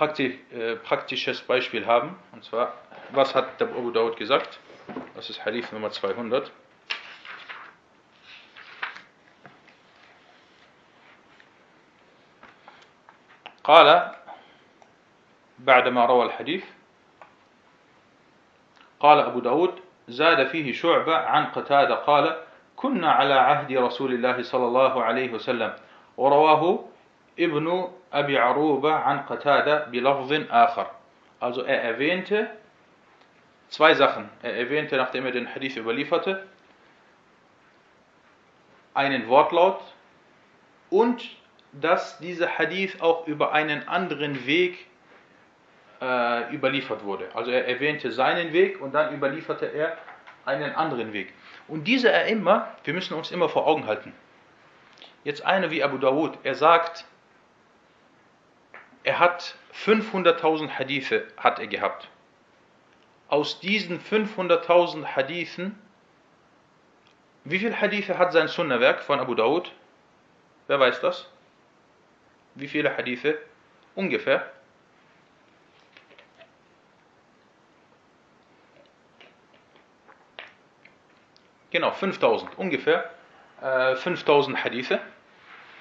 äh, 0.00 0.76
praktisches 0.76 1.42
Beispiel 1.42 1.84
haben. 1.86 2.18
Und 2.32 2.42
zwar, 2.42 2.72
was 3.10 3.34
hat 3.34 3.60
der 3.60 3.68
Abu 3.68 3.90
Dawud 3.90 4.16
gesagt? 4.16 4.58
Das 5.14 5.28
ist 5.28 5.44
Hadith 5.44 5.70
Nummer 5.72 5.90
200. 5.90 6.50
قال 13.62 14.14
بعدما 15.58 16.06
روى 16.06 16.26
الحديث 16.26 16.64
قال 19.00 19.18
أبو 19.18 19.40
داود 19.40 19.80
زاد 20.08 20.46
فيه 20.46 20.72
شعبة 20.72 21.16
عن 21.16 21.46
قتادة 21.46 21.94
قال 21.94 22.36
كنا 22.76 23.12
على 23.12 23.34
عهد 23.34 23.72
رسول 23.72 24.14
الله 24.14 24.42
صلى 24.42 24.64
الله 24.64 25.04
عليه 25.04 25.32
وسلم 25.32 25.76
ورواه 26.17 26.85
ابن 27.39 27.91
أبي 28.13 28.37
عروبة 28.37 28.93
عن 28.93 29.19
قتادة 29.19 29.85
بلفظ 29.85 30.33
آخر 30.51 30.87
Also 31.39 31.63
er 31.63 31.81
erwähnte 31.81 32.51
zwei 33.69 33.95
Sachen. 33.95 34.29
Er 34.43 34.55
erwähnte, 34.55 34.95
nachdem 34.97 35.25
er 35.25 35.31
den 35.31 35.47
Hadith 35.53 35.75
überlieferte, 35.75 36.45
einen 38.93 39.27
Wortlaut 39.27 39.81
und 40.91 41.27
dass 41.71 42.19
dieser 42.19 42.59
Hadith 42.59 43.01
auch 43.01 43.25
über 43.27 43.53
einen 43.53 43.87
anderen 43.87 44.45
Weg 44.45 44.85
äh, 46.01 46.53
überliefert 46.53 47.03
wurde. 47.03 47.29
Also 47.33 47.51
er 47.51 47.67
erwähnte 47.67 48.11
seinen 48.11 48.53
Weg 48.53 48.81
und 48.81 48.93
dann 48.93 49.13
überlieferte 49.13 49.65
er 49.65 49.97
einen 50.45 50.75
anderen 50.75 51.13
Weg. 51.13 51.33
Und 51.67 51.85
diese 51.85 52.11
er 52.11 52.25
immer, 52.25 52.67
wir 52.83 52.93
müssen 52.93 53.13
uns 53.13 53.31
immer 53.31 53.47
vor 53.47 53.65
Augen 53.67 53.85
halten. 53.85 54.13
Jetzt 55.26 55.44
einer 55.44 55.72
wie 55.72 55.82
Abu 55.82 55.98
Dawud, 55.98 56.38
er 56.44 56.54
sagt, 56.54 57.04
er 59.02 59.18
hat 59.18 59.56
500.000 59.74 60.78
Hadithe 60.78 61.26
hat 61.36 61.58
er 61.58 61.66
gehabt. 61.66 62.08
Aus 63.26 63.58
diesen 63.58 64.00
500.000 64.00 65.04
Hadithen, 65.04 65.76
wie 67.42 67.58
viele 67.58 67.80
Hadithe 67.80 68.18
hat 68.18 68.32
sein 68.32 68.46
Sunnah-Werk 68.46 69.00
von 69.00 69.18
Abu 69.18 69.34
Dawud? 69.34 69.72
Wer 70.68 70.78
weiß 70.78 71.00
das? 71.00 71.28
Wie 72.54 72.68
viele 72.68 72.96
Hadithe? 72.96 73.36
Ungefähr. 73.96 74.48
Genau, 81.72 81.90
5000, 81.90 82.56
ungefähr 82.56 83.10
äh, 83.60 83.96
5000 83.96 84.62
Hadithe 84.62 85.00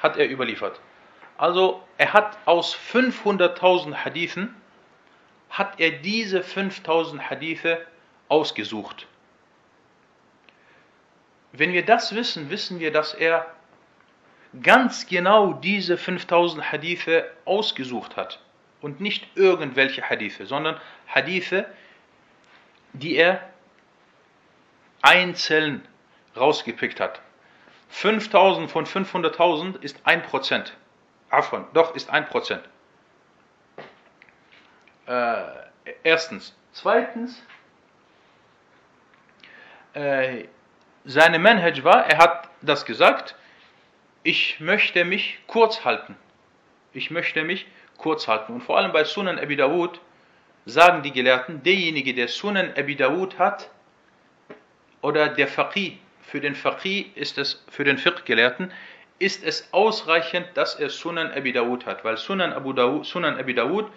hat 0.01 0.17
er 0.17 0.29
überliefert. 0.29 0.79
Also 1.37 1.83
er 1.97 2.13
hat 2.13 2.37
aus 2.45 2.75
500.000 2.75 3.93
Hadithen, 3.93 4.55
hat 5.49 5.79
er 5.79 5.91
diese 5.91 6.43
5000 6.43 7.29
Hadithe 7.29 7.85
ausgesucht. 8.29 9.07
Wenn 11.51 11.73
wir 11.73 11.85
das 11.85 12.15
wissen, 12.15 12.49
wissen 12.49 12.79
wir, 12.79 12.91
dass 12.91 13.13
er 13.13 13.45
ganz 14.61 15.07
genau 15.07 15.53
diese 15.53 15.97
5000 15.97 16.71
Hadithe 16.71 17.29
ausgesucht 17.45 18.15
hat. 18.15 18.39
Und 18.81 19.01
nicht 19.01 19.25
irgendwelche 19.35 20.09
Hadithe, 20.09 20.45
sondern 20.45 20.79
Hadithe, 21.07 21.65
die 22.93 23.15
er 23.15 23.41
einzeln 25.01 25.87
rausgepickt 26.35 26.99
hat. 26.99 27.21
5000 27.89 28.69
von 28.69 28.85
500.000 28.85 29.81
ist 29.81 30.05
1%. 30.05 30.71
Afon, 31.29 31.65
doch, 31.73 31.95
ist 31.95 32.13
1%. 32.13 32.59
Äh, 35.07 35.43
erstens. 36.03 36.55
Zweitens, 36.71 37.41
äh, 39.93 40.45
seine 41.05 41.39
Manhaj 41.39 41.83
war, 41.83 42.05
er 42.05 42.17
hat 42.17 42.49
das 42.61 42.85
gesagt, 42.85 43.35
ich 44.23 44.59
möchte 44.59 45.05
mich 45.05 45.39
kurz 45.47 45.85
halten. 45.85 46.17
Ich 46.93 47.11
möchte 47.11 47.43
mich 47.43 47.67
kurz 47.97 48.27
halten. 48.27 48.53
Und 48.53 48.61
vor 48.61 48.77
allem 48.77 48.91
bei 48.91 49.03
Sunan 49.03 49.39
Abi 49.39 49.55
Dawud 49.55 50.01
sagen 50.65 51.03
die 51.03 51.11
Gelehrten, 51.11 51.61
derjenige, 51.63 52.13
der 52.13 52.27
Sunan 52.27 52.73
Abi 52.75 52.95
Dawud 52.95 53.37
hat, 53.37 53.69
oder 55.01 55.29
der 55.29 55.47
Faqih, 55.47 55.99
für 56.27 56.41
den 56.41 56.55
Faqih 56.55 57.11
ist 57.15 57.37
es, 57.37 57.63
für 57.69 57.83
den 57.83 57.97
Fiqh-Gelehrten, 57.97 58.71
ist 59.19 59.43
es 59.43 59.69
ausreichend, 59.71 60.47
dass 60.55 60.75
er 60.75 60.89
Sunan 60.89 61.31
Abi 61.31 61.53
Dawud 61.53 61.85
hat, 61.85 62.03
weil 62.03 62.17
Sunan, 62.17 62.51
Abu 62.51 62.73
Dawud, 62.73 63.05
Sunan 63.05 63.37
Abi 63.37 63.53
Dawud 63.53 63.89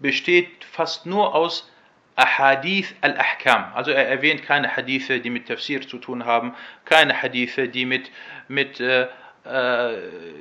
besteht 0.00 0.64
fast 0.64 1.06
nur 1.06 1.34
aus 1.34 1.70
Ahadith 2.16 2.94
al-Ahkam. 3.00 3.72
Also 3.74 3.90
er 3.90 4.08
erwähnt 4.08 4.42
keine 4.42 4.76
Hadithe, 4.76 5.20
die 5.20 5.30
mit 5.30 5.46
Tafsir 5.48 5.86
zu 5.86 5.98
tun 5.98 6.24
haben, 6.24 6.54
keine 6.84 7.20
Hadithe, 7.22 7.68
die 7.68 7.86
mit, 7.86 8.10
mit, 8.48 8.80
äh, 8.80 9.08
äh 9.44 9.96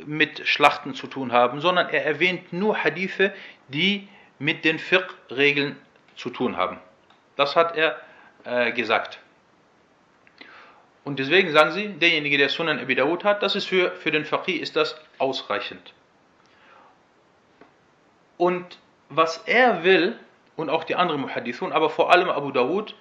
mit 0.05 0.47
Schlachten 0.47 0.93
zu 0.93 1.07
tun 1.07 1.31
haben, 1.31 1.61
sondern 1.61 1.89
er 1.89 2.05
erwähnt 2.05 2.53
nur 2.53 2.83
Hadithe, 2.83 3.33
die 3.67 4.07
mit 4.39 4.65
den 4.65 4.79
Fiqh-Regeln 4.79 5.75
zu 6.15 6.29
tun 6.29 6.57
haben. 6.57 6.79
Das 7.35 7.55
hat 7.55 7.75
er 7.75 7.99
äh, 8.45 8.71
gesagt. 8.71 9.19
Und 11.03 11.19
deswegen 11.19 11.51
sagen 11.51 11.71
sie, 11.71 11.89
derjenige, 11.89 12.37
der 12.37 12.49
Sunan 12.49 12.79
Abi 12.79 12.95
Dawud 12.95 13.23
hat, 13.23 13.43
das 13.43 13.55
ist 13.55 13.65
für, 13.65 13.91
für 13.91 14.11
den 14.11 14.25
Faqih 14.25 14.57
ist 14.57 14.75
das 14.75 14.95
ausreichend. 15.17 15.93
Und 18.37 18.79
was 19.09 19.37
er 19.45 19.83
will, 19.83 20.17
und 20.55 20.69
auch 20.69 20.83
die 20.83 20.95
anderen 20.95 21.21
Muhadithun, 21.21 21.71
aber 21.71 21.89
vor 21.89 22.11
allem 22.11 22.29
Abu 22.29 22.51
Dawud, 22.51 22.95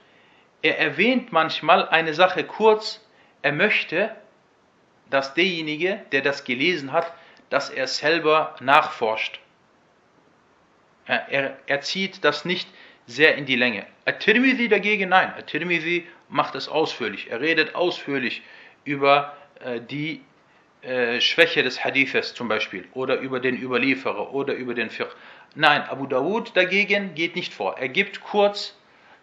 er 0.63 0.79
erwähnt 0.79 1.33
manchmal 1.33 1.89
eine 1.89 2.15
Sache 2.15 2.45
kurz, 2.45 3.01
er 3.43 3.53
möchte 3.53 4.11
dass 5.13 5.35
derjenige, 5.35 6.01
der 6.11 6.23
das 6.23 6.45
gelesen 6.45 6.93
hat, 6.93 7.13
dass 7.51 7.69
er 7.69 7.87
selber 7.87 8.57
nachforscht. 8.61 9.41
Er, 11.05 11.29
er, 11.29 11.59
er 11.67 11.81
zieht 11.83 12.25
das 12.25 12.47
nicht 12.47 12.67
sehr 13.07 13.35
in 13.35 13.45
die 13.45 13.57
Länge. 13.57 13.87
At-Tirmidhi 14.07 14.69
dagegen 14.69 15.11
nein. 15.11 15.35
At-Tirmidhi 15.37 16.07
macht 16.33 16.55
es 16.55 16.69
ausführlich. 16.69 17.31
Er 17.31 17.41
redet 17.41 17.75
ausführlich 17.75 18.43
über 18.85 19.37
äh, 19.61 19.81
die 19.81 20.23
äh, 20.83 21.21
Schwäche 21.21 21.62
des 21.62 21.85
Hadithes 21.85 22.35
zum 22.35 22.49
Beispiel 22.49 22.89
oder 22.95 23.19
über 23.19 23.39
den 23.39 23.57
Überlieferer 23.57 24.33
oder 24.33 24.55
über 24.55 24.75
den 24.75 24.91
Fiqh. 24.91 25.11
Nein, 25.55 25.83
Abu 25.83 26.07
Dawud 26.07 26.57
dagegen 26.57 27.15
geht 27.15 27.37
nicht 27.37 27.53
vor. 27.53 27.77
Er 27.79 27.89
gibt 27.89 28.23
kurz 28.23 28.77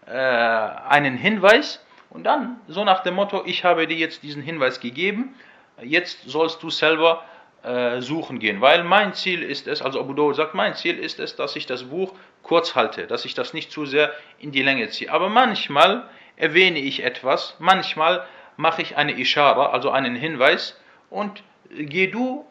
äh, 0.06 0.12
einen 0.12 1.18
Hinweis 1.18 1.84
und 2.12 2.24
dann 2.24 2.62
so 2.68 2.86
nach 2.86 3.02
dem 3.02 3.16
Motto, 3.16 3.44
ich 3.46 3.64
habe 3.64 3.88
dir 3.88 3.98
jetzt 3.98 4.24
diesen 4.24 4.42
Hinweis 4.42 4.80
gegeben, 4.80 5.36
jetzt 5.82 6.30
sollst 6.30 6.62
du 6.62 6.70
selber 6.70 7.24
äh, 7.64 8.02
suchen 8.02 8.40
gehen. 8.40 8.62
Weil 8.62 8.84
mein 8.84 9.14
Ziel 9.14 9.42
ist 9.44 9.68
es, 9.68 9.82
also 9.82 10.00
Abu 10.00 10.14
Dawud 10.14 10.36
sagt, 10.36 10.54
mein 10.54 10.76
Ziel 10.76 10.98
ist 10.98 11.20
es, 11.20 11.36
dass 11.36 11.56
ich 11.56 11.66
das 11.66 11.84
Buch 11.86 12.14
kurz 12.44 12.76
halte, 12.76 13.08
dass 13.08 13.26
ich 13.26 13.34
das 13.34 13.54
nicht 13.54 13.72
zu 13.72 13.86
sehr 13.86 14.14
in 14.38 14.52
die 14.52 14.62
Länge 14.62 14.90
ziehe. 14.90 15.12
Aber 15.12 15.30
manchmal 15.30 16.08
erwähne 16.40 16.80
ich 16.80 17.04
etwas, 17.04 17.56
manchmal 17.60 18.26
mache 18.58 18.82
ich 18.82 18.98
eine 18.98 19.18
Ishara, 19.20 19.68
also 19.68 19.92
einen 19.92 20.16
Hinweis 20.16 20.80
und 21.12 21.44
geh 21.70 22.08
du, 22.08 22.46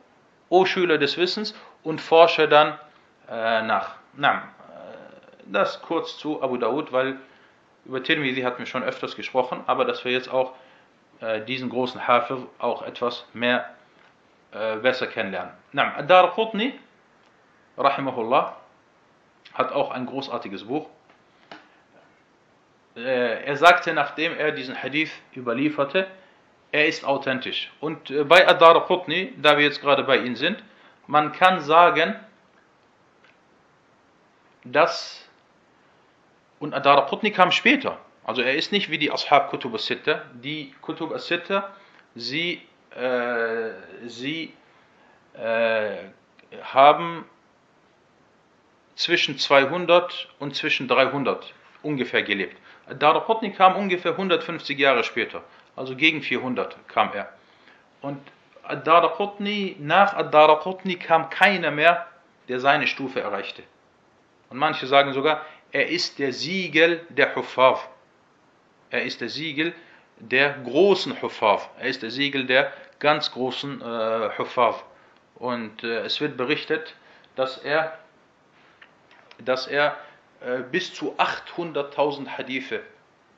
o 0.48 0.64
Schüler 0.64 0.98
des 0.98 1.16
Wissens, 1.16 1.54
und 1.82 2.00
forsche 2.00 2.48
dann 2.48 2.78
äh, 3.28 3.62
nach. 3.62 3.96
Na, 4.14 4.34
äh, 4.34 4.40
das 5.46 5.82
kurz 5.82 6.16
zu 6.18 6.42
Abu 6.42 6.56
Dawud, 6.56 6.92
weil 6.92 7.18
über 7.84 8.02
Tirmidhi 8.02 8.42
hatten 8.42 8.58
wir 8.58 8.66
schon 8.66 8.82
öfters 8.82 9.16
gesprochen, 9.16 9.64
aber 9.66 9.84
dass 9.84 10.04
wir 10.04 10.12
jetzt 10.12 10.30
auch 10.30 10.52
äh, 11.20 11.40
diesen 11.40 11.70
großen 11.70 12.06
Hafiz 12.06 12.38
auch 12.58 12.82
etwas 12.82 13.26
mehr 13.32 13.70
äh, 14.52 14.76
besser 14.76 15.06
kennenlernen. 15.06 15.52
Na, 15.72 15.96
Ad-Dar 15.96 16.32
Qutni, 16.32 16.78
rahimahullah, 17.76 18.56
hat 19.54 19.72
auch 19.72 19.90
ein 19.90 20.06
großartiges 20.06 20.64
Buch. 20.64 20.88
Äh, 22.98 23.44
er 23.44 23.56
sagte, 23.56 23.92
nachdem 23.92 24.36
er 24.36 24.50
diesen 24.52 24.80
Hadith 24.82 25.12
überlieferte, 25.36 26.08
er 26.72 26.86
ist 26.86 27.04
authentisch. 27.04 27.70
Und 27.80 28.10
äh, 28.10 28.24
bei 28.24 28.46
Adar 28.46 28.86
Qutni, 28.86 29.34
da 29.36 29.56
wir 29.56 29.64
jetzt 29.64 29.80
gerade 29.80 30.02
bei 30.02 30.18
ihm 30.18 30.34
sind, 30.34 30.62
man 31.06 31.32
kann 31.32 31.60
sagen, 31.60 32.16
dass, 34.64 35.28
und 36.58 36.74
Adar 36.74 37.06
Qutni 37.06 37.30
kam 37.30 37.52
später, 37.52 37.98
also 38.24 38.42
er 38.42 38.56
ist 38.56 38.72
nicht 38.72 38.90
wie 38.90 38.98
die 38.98 39.10
Ashab 39.10 39.48
Kutub 39.50 39.72
al-Sitta, 39.74 40.22
die 40.34 40.74
Kutub 40.82 41.12
al-Sitta, 41.12 41.70
sie, 42.14 42.62
äh, 42.96 43.70
sie 44.06 44.52
äh, 45.34 45.98
haben 46.62 47.24
zwischen 48.96 49.38
200 49.38 50.28
und 50.40 50.56
zwischen 50.56 50.88
300 50.88 51.54
ungefähr 51.82 52.24
gelebt. 52.24 52.56
Daraqutni 52.94 53.52
kam 53.52 53.76
ungefähr 53.76 54.12
150 54.12 54.78
Jahre 54.78 55.04
später, 55.04 55.42
also 55.76 55.96
gegen 55.96 56.22
400 56.22 56.76
kam 56.88 57.12
er. 57.12 57.28
Und 58.00 58.20
Ad-Daraqutni, 58.62 59.76
nach 59.78 60.14
Ad-Daraqutni 60.14 60.96
kam 60.96 61.30
keiner 61.30 61.70
mehr, 61.70 62.06
der 62.48 62.60
seine 62.60 62.86
Stufe 62.86 63.20
erreichte. 63.20 63.62
Und 64.50 64.58
manche 64.58 64.86
sagen 64.86 65.12
sogar, 65.12 65.44
er 65.72 65.88
ist 65.88 66.18
der 66.18 66.32
Siegel 66.32 67.04
der 67.10 67.34
Huffaf. 67.34 67.88
Er 68.90 69.02
ist 69.02 69.20
der 69.20 69.28
Siegel 69.28 69.74
der 70.18 70.54
großen 70.64 71.20
Huffaf. 71.20 71.68
Er 71.78 71.88
ist 71.88 72.02
der 72.02 72.10
Siegel 72.10 72.46
der 72.46 72.72
ganz 72.98 73.30
großen 73.32 73.80
äh, 73.82 74.30
Huffaf. 74.38 74.84
Und 75.34 75.84
äh, 75.84 76.00
es 76.00 76.20
wird 76.20 76.36
berichtet, 76.36 76.94
dass 77.36 77.58
er 77.58 77.98
dass 79.44 79.66
er 79.66 79.96
bis 80.70 80.94
zu 80.94 81.16
800.000 81.18 82.28
Hadithe 82.28 82.82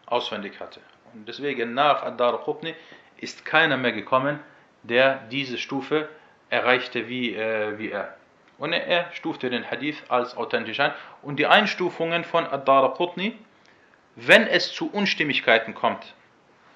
auswendig 0.07 0.61
hatte. 0.61 0.81
Und 1.15 1.27
deswegen 1.29 1.75
nach 1.75 2.03
Ad-Dar 2.03 2.39
Qutni 2.39 2.75
ist 3.17 3.45
keiner 3.45 3.77
mehr 3.77 3.93
gekommen, 3.93 4.41
der 4.83 5.21
diese 5.31 5.59
Stufe 5.59 6.09
erreichte 6.49 7.09
wie, 7.09 7.35
äh, 7.35 7.79
wie 7.79 7.91
er. 7.91 8.17
Und 8.59 8.73
er 8.73 9.11
stufte 9.13 9.49
den 9.49 9.71
Hadith 9.71 10.03
als 10.09 10.37
authentisch 10.37 10.81
ein. 10.81 10.93
Und 11.23 11.37
die 11.39 11.47
Einstufungen 11.47 12.25
von 12.25 12.47
Ad-Dar 12.47 12.95
Qutni, 12.95 13.39
wenn 14.17 14.47
es 14.47 14.73
zu 14.73 14.91
Unstimmigkeiten 14.91 15.75
kommt, 15.75 16.15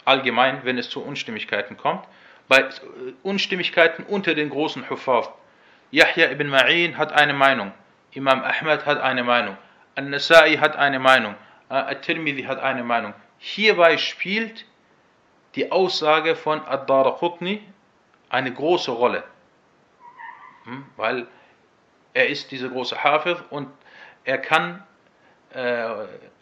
allgemein, 0.05 0.65
wenn 0.65 0.79
es 0.79 0.89
zu 0.89 1.03
Unstimmigkeiten 1.03 1.77
kommt, 1.77 2.07
bei 2.49 2.61
äh, 2.61 2.71
Unstimmigkeiten 3.23 4.05
unter 4.05 4.35
den 4.35 4.51
großen 4.51 4.89
Hufaf. 4.89 5.31
Yahya 5.91 6.31
ibn 6.31 6.51
Ma'in 6.51 6.97
hat 6.97 7.13
eine 7.13 7.35
Meinung, 7.35 7.73
Imam 8.13 8.43
Ahmad 8.43 8.87
hat 8.87 9.01
eine 9.01 9.23
Meinung, 9.23 9.57
An-Nasai 9.95 10.57
hat 10.57 10.77
eine 10.77 10.99
Meinung, 10.99 11.35
äh, 11.69 11.75
At-Tirmidhi 11.75 12.45
hat 12.45 12.61
eine 12.61 12.83
Meinung. 12.85 13.15
Hierbei 13.39 13.99
spielt 13.99 14.67
die 15.55 15.71
Aussage 15.71 16.37
von 16.37 16.65
Ad-Daraqutni 16.67 17.63
eine 18.29 18.53
große 18.53 18.91
Rolle, 18.91 19.23
hm? 20.65 20.85
weil 20.97 21.27
er 22.13 22.29
ist 22.29 22.51
dieser 22.51 22.69
große 22.69 23.03
Hafiz 23.03 23.39
und 23.51 23.69
er 24.25 24.39
kann 24.39 24.83
äh, 25.51 25.87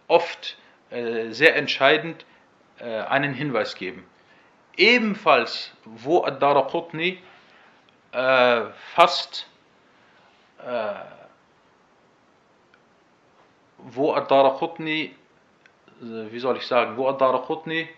oft 0.07 0.57
äh, 0.91 1.31
sehr 1.31 1.57
entscheidend 1.57 2.25
äh, 2.79 2.85
einen 2.85 3.35
Hinweis 3.35 3.75
geben. 3.75 4.07
Ebenfalls, 4.77 5.73
wo 5.85 6.25
Ad-Daraqutni 6.25 7.23
äh, 8.13 8.63
fast 8.95 9.47
äh, 10.65 10.95
wo 13.85 14.15
Ad-Daraqutni, 14.15 15.15
wie 16.01 16.39
soll 16.39 16.57
ich 16.57 16.67
sagen, 16.67 16.97
wo 16.97 17.09
Ad-Daraqutni 17.09 17.89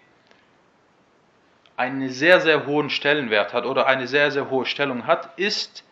einen 1.76 2.08
sehr, 2.08 2.40
sehr 2.40 2.66
hohen 2.66 2.90
Stellenwert 2.90 3.52
hat 3.52 3.66
oder 3.66 3.86
eine 3.86 4.06
sehr, 4.06 4.30
sehr 4.30 4.50
hohe 4.50 4.66
Stellung 4.66 5.06
hat, 5.06 5.38
ist, 5.38 5.84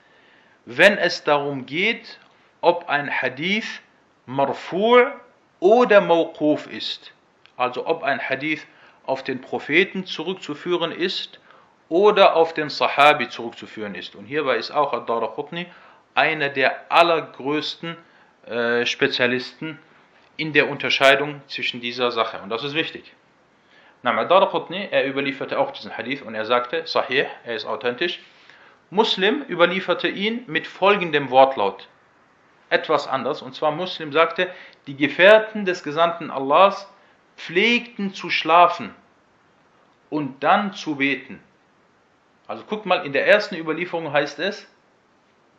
wenn 0.64 0.96
es 0.96 1.24
darum 1.24 1.66
geht, 1.66 2.18
ob 2.61 2.88
ein 2.88 3.11
Hadith 3.11 3.81
marfu' 4.26 5.11
oder 5.59 6.00
mawquf 6.00 6.66
ist. 6.66 7.12
Also 7.57 7.87
ob 7.87 8.02
ein 8.02 8.20
Hadith 8.20 8.66
auf 9.05 9.24
den 9.24 9.40
Propheten 9.40 10.07
zurückzuführen 10.07 10.92
ist 10.92 11.40
oder 11.88 12.37
auf 12.37 12.55
den 12.55 12.70
Sahabi 12.70 13.28
zurückzuführen 13.28 13.94
ist. 13.94 14.14
Und 14.14 14.26
hierbei 14.26 14.57
ist 14.57 14.70
auch 14.70 14.92
Ad-Daraqutni 14.92 15.66
einer 16.14 16.48
der 16.48 16.92
allergrößten 16.92 17.96
äh, 18.46 18.85
Spezialisten 18.87 19.78
in 20.37 20.52
der 20.52 20.68
Unterscheidung 20.68 21.42
zwischen 21.46 21.81
dieser 21.81 22.11
Sache. 22.11 22.40
Und 22.42 22.50
das 22.50 22.64
ist 22.64 22.74
wichtig. 22.74 23.12
Nama 24.02 24.24
Darqutni, 24.24 24.88
er 24.90 25.07
überlieferte 25.07 25.59
auch 25.59 25.70
diesen 25.70 25.96
Hadith 25.96 26.22
und 26.22 26.35
er 26.35 26.44
sagte, 26.44 26.87
Sahih, 26.87 27.26
er 27.44 27.55
ist 27.55 27.66
authentisch. 27.66 28.20
Muslim 28.90 29.42
überlieferte 29.48 30.09
ihn 30.09 30.42
mit 30.48 30.66
folgendem 30.66 31.31
Wortlaut. 31.31 31.88
Etwas 32.68 33.07
anders. 33.07 33.42
Und 33.42 33.55
zwar 33.55 33.70
Muslim 33.70 34.12
sagte, 34.12 34.50
die 34.87 34.96
Gefährten 34.96 35.64
des 35.64 35.85
Gesandten 35.85 36.31
Allahs 36.31 36.92
pflegten 37.37 38.12
zu 38.12 38.28
schlafen 38.28 38.94
und 40.11 40.42
dann 40.42 40.74
zu 40.74 40.96
beten. 40.96 41.40
Also 42.46 42.64
guckt 42.64 42.87
mal, 42.87 43.07
in 43.07 43.12
der 43.12 43.26
ersten 43.26 43.57
Überlieferung 43.57 44.12
heißt 44.12 44.40
es, 44.40 44.68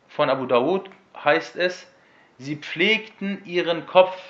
von 0.08 0.28
Abu 0.30 0.46
Dawud 0.46 0.88
heißt 1.24 1.56
es, 1.56 1.90
sie 2.38 2.56
pflegten 2.56 3.44
ihren 3.44 3.86
Kopf 3.86 4.20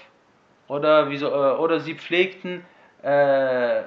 oder, 0.69 1.11
wie 1.11 1.17
so, 1.17 1.29
äh, 1.29 1.57
oder 1.57 1.81
sie 1.81 1.95
pflegten 1.95 2.65
äh, 3.03 3.81
äh, 3.81 3.85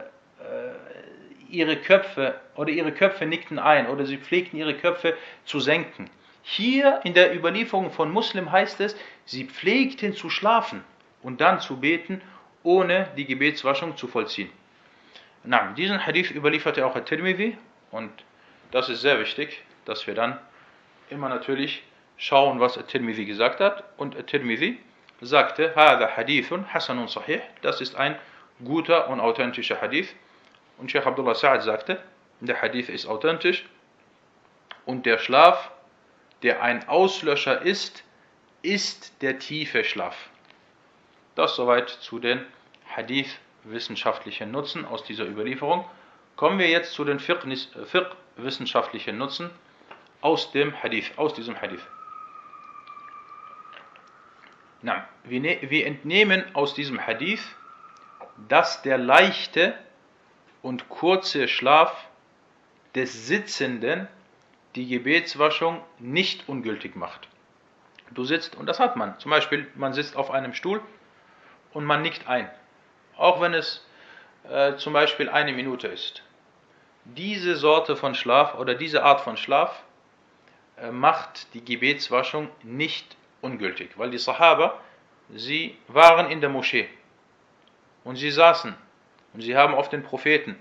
ihre 1.50 1.78
Köpfe 1.78 2.40
oder 2.56 2.70
ihre 2.70 2.92
Köpfe 2.92 3.26
nickten 3.26 3.60
ein 3.60 3.88
oder 3.88 4.06
sie 4.06 4.18
pflegten 4.18 4.60
ihre 4.60 4.76
Köpfe 4.76 5.16
zu 5.46 5.60
senken. 5.60 6.10
Hier 6.44 7.02
in 7.04 7.14
der 7.14 7.36
Überlieferung 7.36 7.92
von 7.92 8.12
Muslim 8.12 8.52
heißt 8.52 8.80
es, 8.82 8.96
sie 9.26 9.46
pflegten 9.46 10.14
zu 10.14 10.30
schlafen 10.30 10.84
und 11.22 11.42
dann 11.42 11.60
zu 11.60 11.78
beten, 11.78 12.22
ohne 12.64 13.10
die 13.18 13.26
Gebetswaschung 13.26 13.98
zu 13.98 14.08
vollziehen. 14.08 14.50
Na, 15.44 15.72
diesen 15.74 16.06
Hadith 16.06 16.32
überlieferte 16.32 16.86
auch 16.86 16.96
At-Tirmidhi 16.96 17.58
und 17.92 18.12
das 18.72 18.90
ist 18.90 19.02
sehr 19.02 19.20
wichtig, 19.20 19.62
dass 19.86 20.08
wir 20.08 20.14
dann 20.14 20.38
immer 21.10 21.30
natürlich 21.30 21.84
schauen, 22.18 22.60
was 22.60 22.78
At-Tirmidhi 22.78 23.26
gesagt 23.26 23.60
hat. 23.60 23.84
Und 23.98 24.18
At-Tirmidhi 24.18 24.80
sagte, 25.22 25.74
Hada 25.76 26.16
Hadithun 26.16 26.72
Hasanun 26.74 27.08
Sahih, 27.08 27.42
das 27.62 27.82
ist 27.82 27.96
ein 27.96 28.18
guter 28.64 29.10
und 29.10 29.20
authentischer 29.20 29.82
Hadith. 29.82 30.14
Und 30.78 30.92
Sheikh 30.92 31.08
Abdullah 31.08 31.34
Sa'ad 31.34 31.62
sagte, 31.62 32.02
der 32.40 32.62
Hadith 32.62 32.90
ist 32.90 33.08
authentisch 33.08 33.66
und 34.86 35.06
der 35.06 35.18
Schlaf, 35.18 35.72
der 36.44 36.62
ein 36.62 36.88
Auslöscher 36.88 37.62
ist, 37.62 38.04
ist 38.62 39.22
der 39.22 39.40
tiefe 39.40 39.84
Schlaf. 39.84 40.16
Das 41.36 41.56
soweit 41.56 41.90
zu 41.90 42.20
den 42.20 42.46
Hadith 42.96 43.40
wissenschaftlichen 43.64 44.52
Nutzen 44.52 44.86
aus 44.86 45.04
dieser 45.04 45.26
Überlieferung. 45.26 45.86
Kommen 46.36 46.60
wir 46.60 46.70
jetzt 46.70 46.94
zu 46.94 47.04
den 47.04 47.20
Fiqh, 47.20 47.44
wissenschaftlichen 48.38 49.18
Nutzen 49.18 49.50
aus 50.22 50.52
dem 50.52 50.82
Hadith, 50.82 51.12
aus 51.18 51.34
diesem 51.34 51.60
Hadith. 51.60 51.86
Wir, 55.24 55.40
ne-, 55.40 55.60
wir 55.62 55.86
entnehmen 55.86 56.44
aus 56.54 56.74
diesem 56.74 57.06
Hadith, 57.06 57.44
dass 58.48 58.82
der 58.82 58.98
leichte 58.98 59.78
und 60.62 60.90
kurze 60.90 61.48
Schlaf 61.48 62.08
des 62.96 63.28
Sitzenden 63.28 64.08
die 64.76 64.88
Gebetswaschung 64.88 65.82
nicht 66.00 66.48
ungültig 66.48 66.96
macht. 66.96 67.28
Du 68.12 68.24
sitzt, 68.24 68.56
und 68.56 68.68
das 68.68 68.80
hat 68.80 68.96
man, 68.96 69.20
zum 69.20 69.32
Beispiel, 69.32 69.68
man 69.76 69.94
sitzt 69.94 70.16
auf 70.16 70.32
einem 70.32 70.54
Stuhl 70.54 70.82
und 71.74 71.84
man 71.84 72.02
nickt 72.02 72.28
ein, 72.28 72.50
auch 73.18 73.42
wenn 73.42 73.54
es 73.54 73.86
äh, 74.50 74.76
zum 74.76 74.94
Beispiel 74.94 75.30
eine 75.30 75.52
Minute 75.52 75.88
ist. 75.88 76.24
Diese 77.06 77.56
Sorte 77.56 77.96
von 77.96 78.16
Schlaf 78.16 78.56
oder 78.56 78.76
diese 78.76 79.04
Art 79.04 79.22
von 79.22 79.38
Schlaf 79.38 79.84
äh, 80.78 80.92
macht 80.92 81.54
die 81.54 81.64
Gebetswaschung 81.64 82.50
nicht 82.64 83.18
ungültig, 83.47 83.91
weil 83.97 84.11
die 84.11 84.19
Sahaba, 84.19 84.79
sie 85.31 85.77
waren 85.89 86.31
in 86.31 86.41
der 86.41 86.51
Moschee 86.51 86.89
und 88.05 88.17
sie 88.17 88.31
saßen 88.31 88.75
und 89.35 89.41
sie 89.41 89.57
haben 89.57 89.75
auf 89.75 89.89
den 89.89 90.03
Propheten 90.03 90.57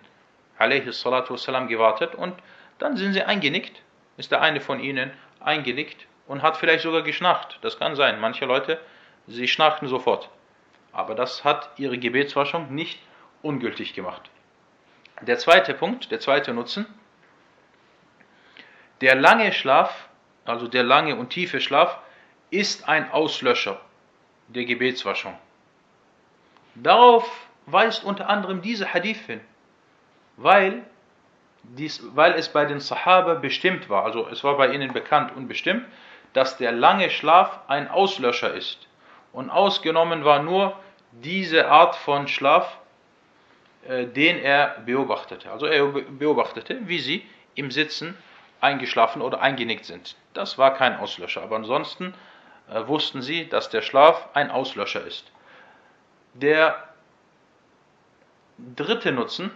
والسلام, 0.60 1.68
gewartet 1.68 2.16
und 2.16 2.36
dann 2.78 2.98
sind 2.98 3.14
sie 3.14 3.24
eingenickt, 3.24 3.82
ist 4.18 4.32
der 4.32 4.42
eine 4.42 4.62
von 4.62 4.80
ihnen 4.80 5.12
eingenickt 5.40 6.08
und 6.28 6.42
hat 6.42 6.58
vielleicht 6.58 6.84
sogar 6.84 7.02
geschnarcht. 7.02 7.60
Das 7.62 7.78
kann 7.78 7.96
sein. 7.96 8.20
Manche 8.20 8.46
Leute, 8.46 8.80
sie 9.28 9.48
schnarchen 9.48 9.88
sofort. 9.88 10.30
Aber 10.92 11.16
das 11.16 11.44
hat 11.44 11.70
ihre 11.78 11.98
Gebetswaschung 11.98 12.74
nicht 12.74 13.00
ungültig 13.42 13.94
gemacht. 13.94 14.30
Der 15.22 15.38
zweite 15.38 15.74
Punkt, 15.74 16.12
der 16.12 16.20
zweite 16.20 16.54
Nutzen, 16.54 16.86
der 19.02 19.16
lange 19.16 19.52
Schlaf, 19.52 20.10
also 20.46 20.68
der 20.68 20.84
lange 20.84 21.16
und 21.16 21.30
tiefe 21.30 21.62
Schlaf, 21.62 22.00
ist 22.51 22.89
ein 22.89 23.11
Auslöscher 23.11 23.81
der 24.49 24.65
Gebetswaschung. 24.65 25.37
Darauf 26.75 27.29
weist 27.67 28.05
unter 28.05 28.29
anderem 28.29 28.63
dieser 28.63 28.93
Hadith 28.93 29.27
hin, 29.27 29.41
weil, 30.37 30.85
dies, 31.63 32.03
weil 32.15 32.35
es 32.35 32.49
bei 32.49 32.65
den 32.65 32.81
Sahaba 32.81 33.35
bestimmt 33.35 33.89
war, 33.89 34.05
also 34.05 34.29
es 34.29 34.45
war 34.45 34.57
bei 34.57 34.73
ihnen 34.73 34.93
bekannt 34.93 35.35
und 35.35 35.49
bestimmt, 35.49 35.85
dass 36.33 36.59
der 36.59 36.73
lange 36.73 37.11
Schlaf 37.11 37.61
ein 37.67 37.89
Auslöscher 37.89 38.53
ist. 38.53 38.87
Und 39.33 39.51
ausgenommen 39.51 40.25
war 40.25 40.43
nur 40.43 40.79
diese 41.13 41.69
Art 41.69 41.97
von 41.97 42.29
Schlaf, 42.29 42.79
äh, 43.89 44.07
den 44.07 44.39
er 44.39 44.77
beobachtete. 44.85 45.51
Also 45.51 45.67
er 45.67 45.87
beobachtete, 45.87 46.79
wie 46.83 46.99
sie 46.99 47.27
im 47.55 47.71
Sitzen 47.71 48.17
eingeschlafen 48.61 49.23
oder 49.23 49.41
eingenickt 49.41 49.85
sind. 49.85 50.17
Das 50.35 50.59
war 50.59 50.75
kein 50.75 50.99
Auslöscher. 50.99 51.43
Aber 51.43 51.57
ansonsten 51.57 52.15
wussten 52.69 53.23
sie, 53.23 53.49
dass 53.49 53.71
der 53.71 53.83
Schlaf 53.83 54.29
ein 54.35 54.51
Auslöscher 54.51 55.05
ist. 55.05 55.31
Der 56.35 56.89
dritte 58.59 59.13
Nutzen, 59.13 59.51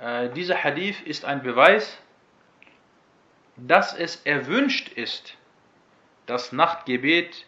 äh, 0.00 0.30
dieser 0.30 0.62
Hadith 0.62 1.00
ist 1.02 1.24
ein 1.24 1.42
Beweis, 1.42 1.98
dass 3.56 3.94
es 3.94 4.16
erwünscht 4.24 4.88
ist, 4.88 5.34
das 6.26 6.52
Nachtgebet 6.52 7.46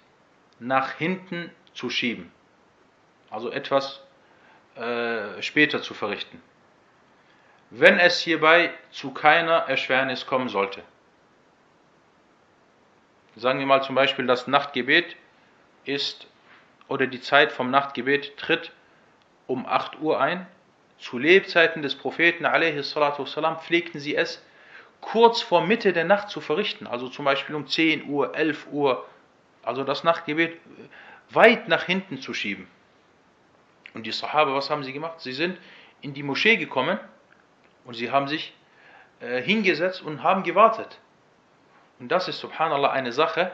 nach 0.59 0.93
hinten 0.93 1.51
zu 1.75 1.89
schieben. 1.91 2.33
Also 3.31 3.51
etwas 3.51 4.03
äh, 4.75 5.41
später 5.41 5.83
zu 5.83 5.95
verrichten. 5.95 6.43
Wenn 7.71 7.99
es 7.99 8.19
hierbei 8.19 8.73
zu 8.91 9.13
keiner 9.13 9.69
Erschwernis 9.69 10.27
kommen 10.27 10.49
sollte. 10.49 10.83
Sagen 13.36 13.60
wir 13.60 13.65
mal 13.65 13.84
zum 13.84 13.95
Beispiel, 13.95 14.28
das 14.28 14.48
Nachtgebet 14.48 15.15
ist 15.84 16.28
oder 16.88 17.08
die 17.08 17.21
Zeit 17.21 17.52
vom 17.52 17.69
Nachtgebet 17.69 18.38
tritt 18.38 18.71
um 19.48 19.65
8 19.65 20.00
Uhr 20.00 20.19
ein. 20.19 20.48
Zu 20.98 21.17
Lebzeiten 21.17 21.82
des 21.82 21.95
Propheten 21.95 22.45
والسلام, 22.45 23.58
pflegten 23.60 24.00
sie 24.00 24.15
es 24.15 24.41
kurz 25.02 25.41
vor 25.41 25.62
Mitte 25.62 25.93
der 25.93 26.06
Nacht 26.06 26.30
zu 26.30 26.41
verrichten, 26.41 26.88
also 26.88 27.10
zum 27.10 27.26
Beispiel 27.26 27.56
um 27.56 27.67
10 27.67 28.06
Uhr, 28.10 28.36
11 28.36 28.67
Uhr, 28.71 29.06
also 29.62 29.84
das 29.84 30.04
Nachtgebet 30.04 30.58
weit 31.30 31.67
nach 31.67 31.84
hinten 31.84 32.19
zu 32.19 32.34
schieben. 32.34 32.67
Und 33.93 34.06
die 34.06 34.12
Sahaba, 34.12 34.54
was 34.54 34.69
haben 34.69 34.84
sie 34.84 34.93
gemacht? 34.93 35.21
Sie 35.21 35.34
sind 35.34 35.58
in 36.02 36.13
die 36.13 36.24
Moschee 36.24 36.58
gekommen 36.58 37.00
und 37.86 37.93
sie 37.93 38.12
haben 38.12 38.28
sich 38.28 38.54
äh, 39.19 39.41
hingesetzt 39.41 40.02
und 40.02 40.24
haben 40.24 40.43
gewartet. 40.43 41.00
Und 42.01 42.09
das 42.09 42.29
ist 42.29 42.41
subhanallah 42.41 42.91
eine 42.91 43.13
Sache, 43.13 43.53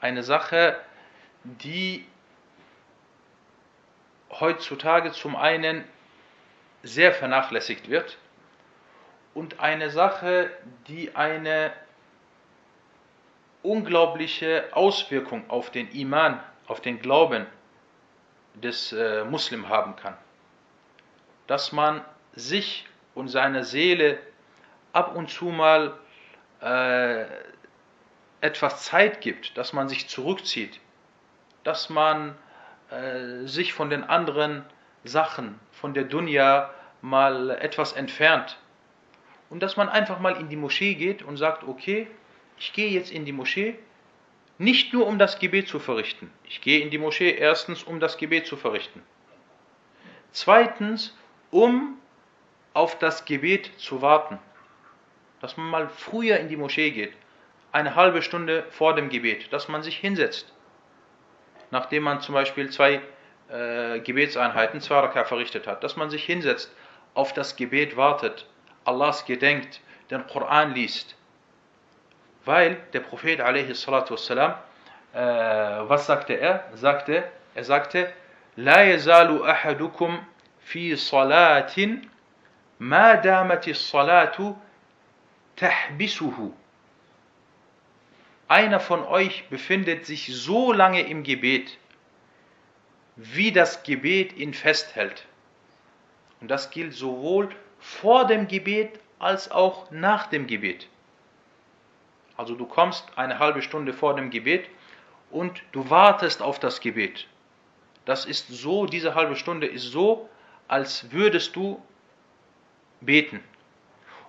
eine 0.00 0.22
Sache, 0.22 0.78
die 1.44 2.06
heutzutage 4.30 5.12
zum 5.12 5.34
einen 5.34 5.84
sehr 6.82 7.12
vernachlässigt 7.14 7.88
wird 7.88 8.18
und 9.32 9.60
eine 9.60 9.88
Sache, 9.88 10.50
die 10.88 11.16
eine 11.16 11.72
unglaubliche 13.62 14.68
Auswirkung 14.72 15.48
auf 15.48 15.70
den 15.70 15.90
Iman, 15.92 16.42
auf 16.66 16.82
den 16.82 17.00
Glauben 17.00 17.46
des 18.54 18.92
äh, 18.92 19.24
Muslim 19.24 19.70
haben 19.70 19.96
kann. 19.96 20.16
Dass 21.46 21.72
man 21.72 22.04
sich 22.34 22.86
und 23.14 23.28
seiner 23.28 23.64
Seele 23.64 24.18
ab 24.92 25.16
und 25.16 25.30
zu 25.30 25.46
mal 25.46 25.98
äh, 26.64 27.26
etwas 28.40 28.84
Zeit 28.84 29.20
gibt, 29.20 29.56
dass 29.56 29.72
man 29.72 29.88
sich 29.88 30.08
zurückzieht, 30.08 30.80
dass 31.62 31.90
man 31.90 32.34
äh, 32.90 33.46
sich 33.46 33.72
von 33.72 33.90
den 33.90 34.04
anderen 34.04 34.64
Sachen, 35.04 35.58
von 35.72 35.94
der 35.94 36.04
Dunya 36.04 36.70
mal 37.02 37.50
etwas 37.50 37.92
entfernt 37.92 38.58
und 39.50 39.62
dass 39.62 39.76
man 39.76 39.88
einfach 39.88 40.20
mal 40.20 40.36
in 40.36 40.48
die 40.48 40.56
Moschee 40.56 40.94
geht 40.94 41.22
und 41.22 41.36
sagt, 41.36 41.64
okay, 41.64 42.06
ich 42.58 42.72
gehe 42.72 42.88
jetzt 42.90 43.10
in 43.10 43.24
die 43.24 43.32
Moschee, 43.32 43.78
nicht 44.56 44.92
nur 44.92 45.06
um 45.06 45.18
das 45.18 45.38
Gebet 45.38 45.68
zu 45.68 45.78
verrichten. 45.78 46.30
Ich 46.44 46.60
gehe 46.60 46.80
in 46.80 46.90
die 46.90 46.98
Moschee 46.98 47.30
erstens, 47.30 47.82
um 47.82 48.00
das 48.00 48.16
Gebet 48.16 48.46
zu 48.46 48.56
verrichten. 48.56 49.02
Zweitens, 50.30 51.16
um 51.50 51.98
auf 52.72 52.98
das 52.98 53.24
Gebet 53.24 53.70
zu 53.78 54.02
warten 54.02 54.38
Dass 55.43 55.57
man 55.57 55.67
mal 55.67 55.89
früher 55.89 56.37
in 56.37 56.49
die 56.49 56.57
Moschee 56.57 56.91
geht, 56.91 57.13
eine 57.71 57.95
halbe 57.95 58.21
Stunde 58.21 58.65
vor 58.71 58.95
dem 58.95 59.09
Gebet, 59.09 59.51
dass 59.53 59.67
man 59.67 59.83
sich 59.83 59.97
hinsetzt. 59.97 60.51
Nachdem 61.71 62.03
man 62.03 62.21
zum 62.21 62.33
Beispiel 62.33 62.69
zwei 62.69 63.01
äh, 63.49 63.99
Gebetseinheiten, 63.99 64.81
zwei 64.81 64.99
Raka 64.99 65.23
verrichtet 65.25 65.67
hat, 65.67 65.83
dass 65.83 65.95
man 65.95 66.09
sich 66.09 66.25
hinsetzt, 66.25 66.73
auf 67.13 67.33
das 67.33 67.55
Gebet 67.55 67.95
wartet, 67.95 68.47
Allahs 68.85 69.25
gedenkt, 69.25 69.81
den 70.09 70.25
Koran 70.27 70.73
liest. 70.73 71.15
Weil 72.45 72.77
der 72.93 73.01
Prophet 73.01 73.39
wassalam, 73.39 74.55
äh, 75.13 75.19
was 75.19 76.05
sagte 76.05 76.33
er? 76.33 76.69
Sagte, 76.73 77.23
er 77.55 77.63
sagte, 77.63 78.13
لا 78.59 78.93
يزال 78.93 79.45
أحدكم 79.45 80.23
في 80.61 80.95
صلاة 80.95 81.75
ما 82.79 83.15
دامت 83.15 83.67
الصلاة 83.67 84.55
tahbisuhu. 85.56 86.52
Einer 88.48 88.80
von 88.80 89.04
euch 89.04 89.48
befindet 89.48 90.06
sich 90.06 90.34
so 90.34 90.72
lange 90.72 91.02
im 91.02 91.22
Gebet, 91.22 91.78
wie 93.16 93.52
das 93.52 93.82
Gebet 93.82 94.36
ihn 94.36 94.54
festhält. 94.54 95.26
Und 96.40 96.48
das 96.48 96.70
gilt 96.70 96.92
sowohl 96.94 97.48
vor 97.78 98.26
dem 98.26 98.48
Gebet 98.48 99.00
als 99.18 99.50
auch 99.50 99.90
nach 99.90 100.26
dem 100.26 100.46
Gebet. 100.46 100.88
Also 102.36 102.54
du 102.54 102.66
kommst 102.66 103.06
eine 103.16 103.38
halbe 103.38 103.62
Stunde 103.62 103.92
vor 103.92 104.14
dem 104.16 104.30
Gebet 104.30 104.68
und 105.30 105.62
du 105.72 105.88
wartest 105.88 106.42
auf 106.42 106.58
das 106.58 106.80
Gebet. 106.80 107.26
Das 108.04 108.26
ist 108.26 108.48
so, 108.48 108.86
diese 108.86 109.14
halbe 109.14 109.36
Stunde 109.36 109.66
ist 109.66 109.84
so, 109.84 110.28
als 110.68 111.10
würdest 111.12 111.56
du 111.56 111.82
beten. 113.00 113.40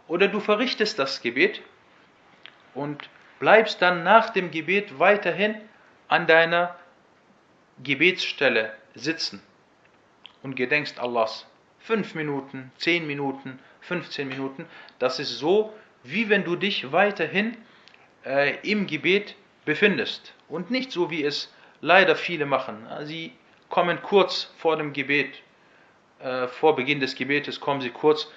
Oder 0.07 0.27
du 0.27 0.39
verrichtest 0.39 0.99
das 0.99 1.21
Gebet 1.21 1.61
und 2.73 3.09
bleibst 3.39 3.81
dann 3.81 4.03
nach 4.03 4.29
dem 4.29 4.51
Gebet 4.51 4.99
weiterhin 4.99 5.55
an 6.07 6.27
deiner 6.27 6.75
Gebetsstelle 7.83 8.73
sitzen 8.93 9.41
und 10.43 10.55
gedenkst 10.55 10.99
Allahs. 10.99 11.47
5 11.79 12.15
Minuten, 12.15 12.71
10 12.77 13.05
Minuten, 13.05 13.59
15 13.81 14.27
Minuten. 14.27 14.65
Das 14.97 15.19
ist 15.19 15.37
so, 15.37 15.73
wie 16.03 16.29
wenn 16.29 16.43
du 16.43 16.55
dich 16.55 16.91
weiterhin 16.91 17.57
äh, 18.25 18.57
im 18.69 18.87
Gebet 18.87 19.35
befindest. 19.65 20.33
Und 20.47 20.71
nicht 20.71 20.91
so, 20.91 21.11
wie 21.11 21.23
es 21.23 21.53
leider 21.81 22.15
viele 22.15 22.45
machen. 22.45 22.87
Sie 23.03 23.33
kommen 23.69 24.01
kurz 24.01 24.51
vor 24.57 24.77
dem 24.77 24.93
Gebet, 24.93 25.41
äh, 26.19 26.47
vor 26.47 26.75
Beginn 26.75 26.99
des 26.99 27.15
Gebetes, 27.15 27.59
kommen 27.59 27.81
sie 27.81 27.91
kurz 27.91 28.31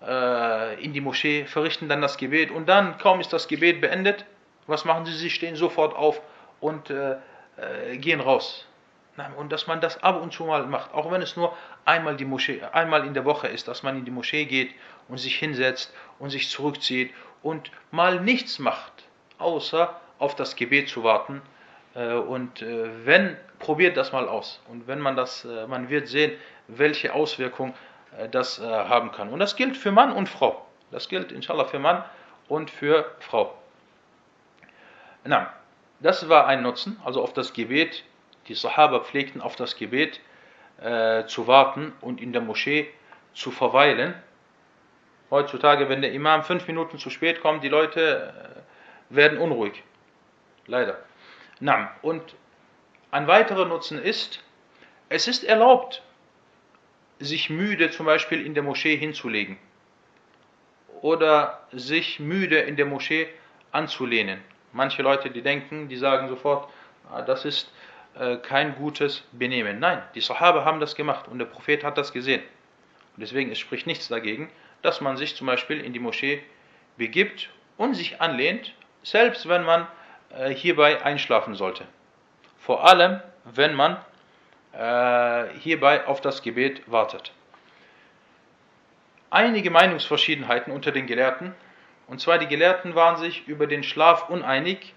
in 0.00 0.94
die 0.94 1.00
Moschee, 1.02 1.44
verrichten 1.44 1.88
dann 1.90 2.00
das 2.00 2.16
Gebet 2.16 2.50
und 2.50 2.70
dann, 2.70 2.96
kaum 2.96 3.20
ist 3.20 3.34
das 3.34 3.48
Gebet 3.48 3.82
beendet, 3.82 4.24
was 4.66 4.84
machen 4.84 5.04
sie? 5.04 5.12
Sie 5.12 5.30
stehen 5.30 5.56
sofort 5.56 5.94
auf 5.94 6.22
und 6.60 6.90
äh, 6.90 7.16
äh, 7.56 7.98
gehen 7.98 8.20
raus. 8.20 8.66
Und 9.36 9.52
dass 9.52 9.66
man 9.66 9.82
das 9.82 10.02
ab 10.02 10.22
und 10.22 10.32
zu 10.32 10.44
mal 10.44 10.64
macht, 10.66 10.94
auch 10.94 11.10
wenn 11.10 11.20
es 11.20 11.36
nur 11.36 11.54
einmal, 11.84 12.16
die 12.16 12.24
Moschee, 12.24 12.62
einmal 12.72 13.04
in 13.04 13.12
der 13.12 13.26
Woche 13.26 13.48
ist, 13.48 13.68
dass 13.68 13.82
man 13.82 13.98
in 13.98 14.06
die 14.06 14.10
Moschee 14.10 14.46
geht 14.46 14.74
und 15.08 15.18
sich 15.18 15.36
hinsetzt 15.36 15.94
und 16.18 16.30
sich 16.30 16.48
zurückzieht 16.48 17.12
und 17.42 17.70
mal 17.90 18.20
nichts 18.20 18.58
macht, 18.58 18.92
außer 19.36 20.00
auf 20.18 20.36
das 20.36 20.56
Gebet 20.56 20.88
zu 20.88 21.04
warten. 21.04 21.42
Äh, 21.94 22.14
und 22.14 22.62
äh, 22.62 23.04
wenn, 23.04 23.36
probiert 23.58 23.98
das 23.98 24.12
mal 24.12 24.26
aus. 24.26 24.62
Und 24.68 24.86
wenn 24.86 25.00
man 25.00 25.16
das, 25.16 25.44
äh, 25.44 25.66
man 25.66 25.90
wird 25.90 26.08
sehen, 26.08 26.32
welche 26.68 27.12
Auswirkungen 27.12 27.74
das 28.30 28.60
haben 28.60 29.12
kann. 29.12 29.28
Und 29.28 29.38
das 29.38 29.56
gilt 29.56 29.76
für 29.76 29.92
Mann 29.92 30.12
und 30.12 30.28
Frau. 30.28 30.66
Das 30.90 31.08
gilt 31.08 31.32
inshallah 31.32 31.64
für 31.64 31.78
Mann 31.78 32.04
und 32.48 32.70
für 32.70 33.10
Frau. 33.20 33.54
Na, 35.24 35.52
das 36.00 36.28
war 36.28 36.46
ein 36.46 36.62
Nutzen, 36.62 37.00
also 37.04 37.22
auf 37.22 37.32
das 37.32 37.52
Gebet. 37.52 38.04
Die 38.48 38.54
Sahaba 38.54 39.00
pflegten 39.00 39.40
auf 39.40 39.54
das 39.54 39.76
Gebet 39.76 40.20
äh, 40.80 41.26
zu 41.26 41.46
warten 41.46 41.92
und 42.00 42.20
in 42.20 42.32
der 42.32 42.42
Moschee 42.42 42.90
zu 43.34 43.50
verweilen. 43.50 44.14
Heutzutage, 45.30 45.88
wenn 45.88 46.02
der 46.02 46.12
Imam 46.12 46.42
fünf 46.42 46.66
Minuten 46.66 46.98
zu 46.98 47.10
spät 47.10 47.40
kommt, 47.40 47.62
die 47.62 47.68
Leute 47.68 48.64
äh, 49.10 49.14
werden 49.14 49.38
unruhig. 49.38 49.82
Leider. 50.66 50.98
Na, 51.60 51.90
und 52.02 52.34
ein 53.10 53.26
weiterer 53.26 53.66
Nutzen 53.66 54.02
ist, 54.02 54.42
es 55.08 55.28
ist 55.28 55.44
erlaubt, 55.44 56.02
sich 57.20 57.50
müde 57.50 57.90
zum 57.90 58.06
Beispiel 58.06 58.44
in 58.44 58.54
der 58.54 58.62
Moschee 58.62 58.96
hinzulegen 58.96 59.58
oder 61.02 61.60
sich 61.72 62.18
müde 62.18 62.58
in 62.58 62.76
der 62.76 62.86
Moschee 62.86 63.28
anzulehnen. 63.72 64.40
Manche 64.72 65.02
Leute, 65.02 65.30
die 65.30 65.42
denken, 65.42 65.88
die 65.88 65.96
sagen 65.96 66.28
sofort, 66.28 66.70
ah, 67.10 67.22
das 67.22 67.44
ist 67.44 67.72
äh, 68.18 68.36
kein 68.36 68.74
gutes 68.76 69.24
Benehmen. 69.32 69.78
Nein, 69.78 70.02
die 70.14 70.20
Sahaba 70.20 70.64
haben 70.64 70.80
das 70.80 70.94
gemacht 70.94 71.28
und 71.28 71.38
der 71.38 71.46
Prophet 71.46 71.84
hat 71.84 71.98
das 71.98 72.12
gesehen. 72.12 72.42
Und 73.16 73.20
deswegen 73.20 73.50
es 73.50 73.58
spricht 73.58 73.86
nichts 73.86 74.08
dagegen, 74.08 74.50
dass 74.82 75.00
man 75.00 75.16
sich 75.16 75.36
zum 75.36 75.46
Beispiel 75.46 75.80
in 75.80 75.92
die 75.92 75.98
Moschee 75.98 76.42
begibt 76.96 77.50
und 77.76 77.94
sich 77.94 78.20
anlehnt, 78.20 78.74
selbst 79.02 79.48
wenn 79.48 79.64
man 79.64 79.86
äh, 80.30 80.50
hierbei 80.54 81.02
einschlafen 81.02 81.54
sollte. 81.54 81.84
Vor 82.58 82.88
allem, 82.88 83.20
wenn 83.44 83.74
man 83.74 83.98
hierbei 84.72 86.06
auf 86.06 86.20
das 86.20 86.42
Gebet 86.42 86.82
wartet. 86.90 87.32
Einige 89.30 89.70
Meinungsverschiedenheiten 89.70 90.72
unter 90.72 90.92
den 90.92 91.06
Gelehrten, 91.06 91.54
und 92.06 92.20
zwar 92.20 92.38
die 92.38 92.48
Gelehrten 92.48 92.94
waren 92.94 93.16
sich 93.16 93.46
über 93.46 93.66
den 93.66 93.82
Schlaf 93.82 94.28
uneinig 94.28 94.94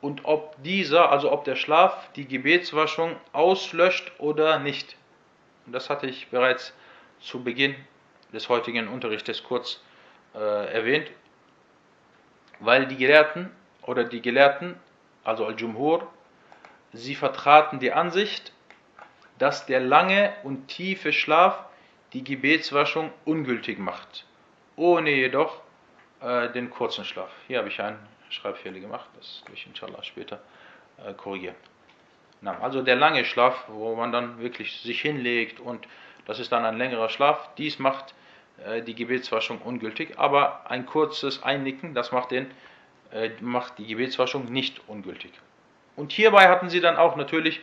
und 0.00 0.24
ob 0.24 0.62
dieser, 0.62 1.10
also 1.10 1.30
ob 1.32 1.44
der 1.44 1.56
Schlaf 1.56 2.10
die 2.12 2.26
Gebetswaschung 2.26 3.16
auslöscht 3.32 4.12
oder 4.18 4.58
nicht. 4.58 4.96
Und 5.66 5.72
das 5.72 5.90
hatte 5.90 6.06
ich 6.06 6.28
bereits 6.28 6.72
zu 7.20 7.42
Beginn 7.42 7.74
des 8.32 8.48
heutigen 8.48 8.88
Unterrichtes 8.88 9.42
kurz 9.42 9.82
äh, 10.34 10.72
erwähnt, 10.72 11.10
weil 12.60 12.86
die 12.86 12.96
Gelehrten 12.96 13.50
oder 13.82 14.04
die 14.04 14.22
Gelehrten, 14.22 14.76
also 15.24 15.44
Al-Jumhur, 15.44 16.06
sie 16.92 17.14
vertraten 17.14 17.80
die 17.80 17.92
Ansicht, 17.92 18.52
dass 19.38 19.66
der 19.66 19.80
lange 19.80 20.32
und 20.42 20.68
tiefe 20.68 21.12
Schlaf 21.12 21.64
die 22.12 22.24
Gebetswaschung 22.24 23.12
ungültig 23.24 23.78
macht, 23.78 24.24
ohne 24.76 25.10
jedoch 25.10 25.60
äh, 26.20 26.48
den 26.50 26.70
kurzen 26.70 27.04
Schlaf. 27.04 27.30
Hier 27.46 27.58
habe 27.58 27.68
ich 27.68 27.80
einen 27.80 27.98
Schreibfehler 28.30 28.80
gemacht, 28.80 29.08
das 29.16 29.42
will 29.46 29.54
ich 29.54 29.66
inshallah 29.66 30.02
später 30.02 30.40
äh, 31.04 31.12
korrigieren. 31.12 31.56
Na, 32.40 32.58
also 32.60 32.82
der 32.82 32.96
lange 32.96 33.24
Schlaf, 33.24 33.64
wo 33.68 33.94
man 33.94 34.12
dann 34.12 34.38
wirklich 34.38 34.80
sich 34.80 35.00
hinlegt 35.00 35.60
und 35.60 35.86
das 36.26 36.38
ist 36.38 36.52
dann 36.52 36.64
ein 36.64 36.76
längerer 36.76 37.08
Schlaf, 37.08 37.50
dies 37.56 37.78
macht 37.78 38.14
äh, 38.64 38.82
die 38.82 38.94
Gebetswaschung 38.94 39.60
ungültig, 39.62 40.18
aber 40.18 40.70
ein 40.70 40.86
kurzes 40.86 41.42
Einnicken, 41.42 41.94
das 41.94 42.12
macht, 42.12 42.30
den, 42.30 42.50
äh, 43.12 43.30
macht 43.40 43.78
die 43.78 43.86
Gebetswaschung 43.86 44.46
nicht 44.46 44.80
ungültig. 44.88 45.32
Und 45.96 46.12
hierbei 46.12 46.48
hatten 46.48 46.68
sie 46.68 46.80
dann 46.80 46.96
auch 46.96 47.16
natürlich 47.16 47.60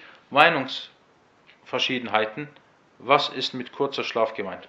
Meinungsverschiedenheiten, 1.69 2.49
was 2.99 3.29
ist 3.29 3.55
mit 3.55 3.73
kurzer 3.73 4.03
Schlaf 4.03 4.35
gemeint. 4.35 4.69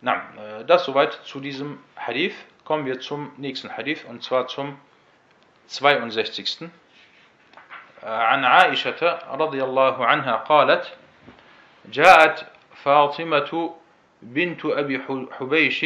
Na, 0.00 0.14
äh, 0.14 0.64
das 0.64 0.84
soweit 0.84 1.12
zu 1.24 1.40
diesem 1.40 1.78
Hadith. 1.96 2.34
Kommen 2.64 2.86
wir 2.86 3.00
zum 3.00 3.32
nächsten 3.36 3.76
Hadith 3.76 4.04
und 4.04 4.22
zwar 4.22 4.48
zum 4.48 4.78
62. 5.68 6.70
عن 8.02 8.44
عائشة 8.44 9.18
رضي 9.34 9.64
الله 9.64 10.06
عنها 10.06 10.36
قالت 10.36 10.92
جاءت 11.90 12.46
فاطمة 12.84 13.74
بنت 14.22 14.64
أبي 14.64 15.02
حبيش 15.38 15.84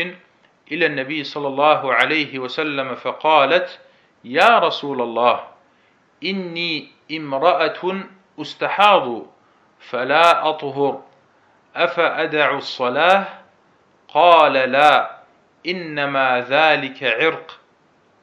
إلى 0.73 0.87
النبي 0.87 1.25
صلى 1.25 1.49
الله 1.49 1.95
عليه 1.95 2.39
وسلم 2.39 2.95
فقالت 2.95 3.81
يا 4.25 4.59
رسول 4.59 5.01
الله 5.01 5.45
إني 6.25 6.91
امرأة 7.11 8.05
أستحاض 8.39 9.27
فلا 9.80 10.50
أطهر. 10.50 11.04
أفأدع 11.76 12.58
الصلاة؟ 12.58 13.26
قال 14.08 14.54
لا 14.54 15.18
إنما 15.68 16.46
ذلك 16.50 17.04
عرق 17.04 17.60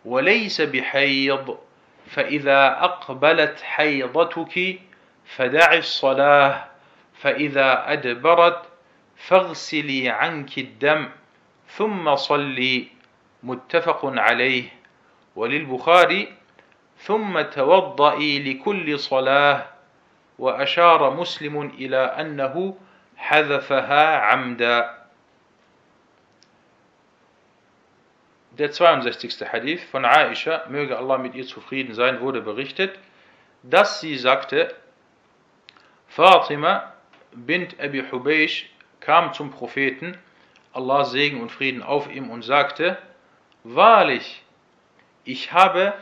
وليس 0.04 0.60
بحيض. 0.60 1.58
فإذا 2.06 2.84
أقبلت 2.84 3.60
حيضتك 3.60 4.80
فدع 5.36 5.74
الصلاة 5.74 6.64
فإذا 7.20 7.92
أدبرت 7.92 8.62
فاغسلي 9.16 10.08
عنك 10.08 10.58
الدم 10.58 11.08
ثم 11.68 12.16
صلي. 12.16 12.88
متفق 13.42 14.00
عليه. 14.04 14.64
وللبخاري 15.36 16.32
ثم 16.98 17.40
توضئي 17.40 18.52
لكل 18.52 18.98
صلاة. 18.98 19.73
وأشار 20.39 21.13
مسلم 21.13 21.61
إلى 21.61 21.97
أنه 21.97 22.77
حذفها 23.17 24.17
عمدا 24.17 24.99
Der 28.57 28.71
62. 28.71 29.53
Hadith 29.53 29.81
von 29.89 30.03
Aisha, 30.03 30.65
möge 30.67 30.97
Allah 30.97 31.17
mit 31.17 31.33
ihr 31.33 31.45
zufrieden 31.45 31.93
sein, 31.93 32.19
wurde 32.19 32.41
berichtet, 32.41 32.99
dass 33.63 34.01
sie 34.01 34.17
sagte, 34.17 34.75
Fatima 36.09 36.93
bint 37.31 37.79
Abi 37.79 38.03
Hubaysh 38.11 38.69
kam 38.99 39.33
zum 39.33 39.51
Propheten, 39.51 40.17
Allah 40.73 41.05
Segen 41.05 41.39
und 41.39 41.51
Frieden 41.51 41.81
auf 41.81 42.11
ihm 42.11 42.29
und 42.29 42.41
sagte, 42.41 42.97
Wahrlich, 43.63 44.43
ich 45.23 45.53
habe 45.53 45.93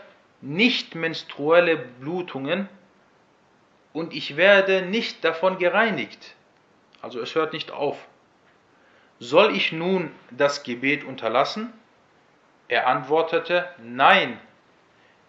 nicht 0.42 0.96
menstruelle 0.96 1.78
Blutungen 1.78 2.70
und 3.93 4.15
ich 4.15 4.37
werde 4.37 4.83
nicht 4.83 5.25
davon 5.25 5.59
gereinigt. 5.59 6.35
Also 7.01 7.21
es 7.21 7.35
hört 7.35 7.53
nicht 7.53 7.71
auf. 7.71 7.99
Soll 9.19 9.55
ich 9.55 9.73
nun 9.73 10.11
das 10.31 10.63
Gebet 10.63 11.05
unterlassen? 11.05 11.73
Er 12.69 12.87
antwortete, 12.87 13.69
nein, 13.83 14.41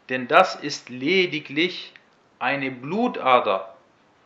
denn 0.10 0.28
das 0.28 0.56
ist 0.56 0.90
lediglich 0.90 1.94
eine 2.40 2.72
Blutader. 2.72 3.76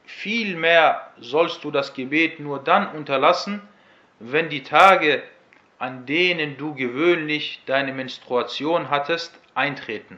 Vielmehr 0.05 1.11
sollst 1.19 1.63
du 1.63 1.71
das 1.71 1.93
Gebet 1.93 2.39
nur 2.39 2.59
dann 2.59 2.89
unterlassen, 2.89 3.61
wenn 4.19 4.49
die 4.49 4.63
Tage, 4.63 5.21
an 5.79 6.05
denen 6.05 6.57
du 6.57 6.73
gewöhnlich 6.73 7.61
deine 7.65 7.93
Menstruation 7.93 8.89
hattest, 8.89 9.37
eintreten. 9.53 10.17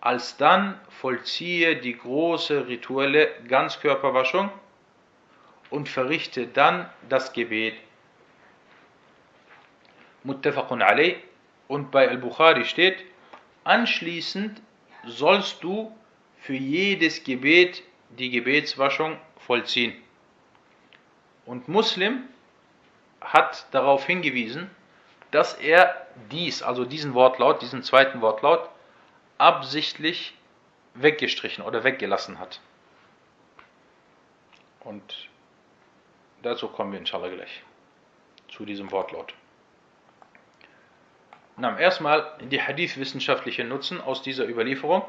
Alsdann 0.00 0.80
vollziehe 0.88 1.76
die 1.76 1.96
große 1.96 2.66
rituelle 2.66 3.28
Ganzkörperwaschung 3.48 4.50
und 5.68 5.88
verrichte 5.88 6.46
dann 6.46 6.88
das 7.08 7.32
Gebet. 7.32 7.74
Muttafaqun 10.24 10.82
alayh 10.82 11.16
und 11.68 11.90
bei 11.90 12.08
Al-Bukhari 12.08 12.64
steht, 12.64 13.04
anschließend 13.64 14.60
sollst 15.06 15.62
du 15.62 15.94
für 16.40 16.54
jedes 16.54 17.24
Gebet 17.24 17.82
die 18.10 18.30
Gebetswaschung 18.30 19.18
vollziehen. 19.38 19.94
Und 21.46 21.68
Muslim 21.68 22.24
hat 23.20 23.66
darauf 23.72 24.06
hingewiesen, 24.06 24.70
dass 25.30 25.54
er 25.54 26.06
dies, 26.30 26.62
also 26.62 26.84
diesen 26.84 27.14
Wortlaut, 27.14 27.62
diesen 27.62 27.82
zweiten 27.82 28.20
Wortlaut, 28.20 28.68
absichtlich 29.40 30.34
weggestrichen 30.94 31.64
oder 31.64 31.82
weggelassen 31.82 32.38
hat. 32.38 32.60
Und 34.80 35.28
dazu 36.42 36.68
kommen 36.68 36.92
wir 36.92 36.98
inshallah 36.98 37.28
gleich, 37.28 37.62
zu 38.48 38.66
diesem 38.66 38.90
Wortlaut. 38.90 39.34
Na, 41.56 41.78
erstmal 41.78 42.32
die 42.40 42.60
Hadith-wissenschaftliche 42.60 43.64
Nutzen 43.64 44.00
aus 44.00 44.22
dieser 44.22 44.46
Überlieferung. 44.46 45.04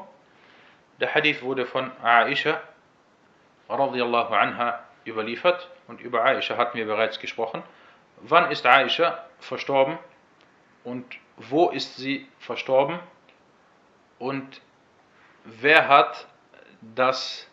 Der 1.00 1.14
Hadith 1.14 1.42
wurde 1.42 1.66
von 1.66 1.90
Aisha 2.02 2.60
radiallahu 3.68 4.34
anha 4.34 4.82
überliefert 5.06 5.68
und 5.88 6.00
über 6.00 6.24
Aisha 6.24 6.56
hatten 6.56 6.78
wir 6.78 6.86
bereits 6.86 7.18
gesprochen. 7.18 7.62
Wann 8.18 8.50
ist 8.50 8.64
Aisha 8.66 9.26
verstorben 9.40 9.98
und 10.84 11.04
wo 11.36 11.70
ist 11.70 11.96
sie 11.96 12.28
verstorben 12.38 12.98
und 14.22 14.60
wer 15.42 15.88
hat 15.88 16.28
das 16.80 17.48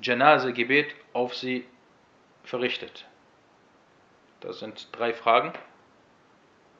Janase-Gebet 0.00 0.94
auf 1.12 1.36
sie 1.36 1.66
verrichtet? 2.44 3.06
Das 4.40 4.60
sind 4.60 4.88
drei 4.92 5.12
Fragen 5.12 5.52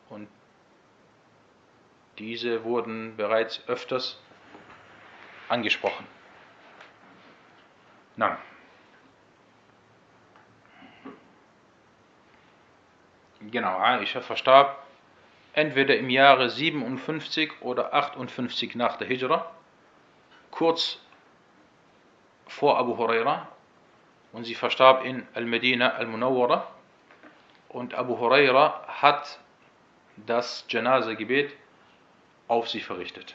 und 0.08 0.28
diese 2.16 2.64
wurden 2.64 3.18
bereits 3.18 3.62
öfters 3.68 4.18
angesprochen. 5.50 6.06
Na. 8.16 8.38
Genau, 13.42 13.78
Aisha 13.78 14.22
verstarb 14.22 14.85
entweder 15.56 15.96
im 15.96 16.10
Jahre 16.10 16.50
57 16.50 17.62
oder 17.62 17.92
58 17.94 18.76
nach 18.76 18.96
der 18.98 19.08
Hijra, 19.08 19.50
kurz 20.50 21.00
vor 22.46 22.78
Abu 22.78 22.96
Huraira, 22.96 23.48
und 24.32 24.44
sie 24.44 24.54
verstarb 24.54 25.04
in 25.04 25.26
Al-Medina 25.32 25.94
Al-Munawwara. 25.94 26.68
Und 27.70 27.94
Abu 27.94 28.18
Huraira 28.18 28.84
hat 28.86 29.40
das 30.16 30.66
Janaza-Gebet 30.68 31.52
auf 32.48 32.68
sie 32.68 32.80
verrichtet. 32.80 33.34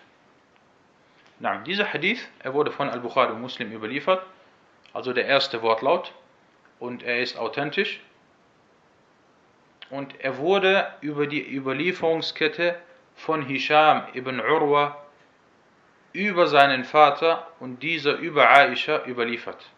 Na, 1.40 1.58
dieser 1.58 1.92
Hadith, 1.92 2.30
er 2.40 2.54
wurde 2.54 2.72
von 2.72 2.88
Al-Bukhari 2.88 3.34
Muslim 3.34 3.72
überliefert, 3.72 4.24
also 4.94 5.12
der 5.12 5.26
erste 5.26 5.64
Wortlaut, 5.64 6.14
und 6.80 7.02
er 7.02 7.20
ist 7.20 7.36
authentisch. 7.38 8.00
Und 9.92 10.20
er 10.22 10.38
wurde 10.38 10.88
über 11.02 11.28
die 11.28 11.56
Überlieferungskette 11.56 12.80
von 13.16 13.46
Hisham 13.46 14.08
ibn 14.14 14.40
Urwa 14.40 14.98
über 16.14 16.48
seinen 16.48 16.86
Vater 16.86 17.48
und 17.60 17.84
dieser 17.84 18.16
über 18.16 18.50
Aisha 18.50 19.06
überliefert. 19.06 19.70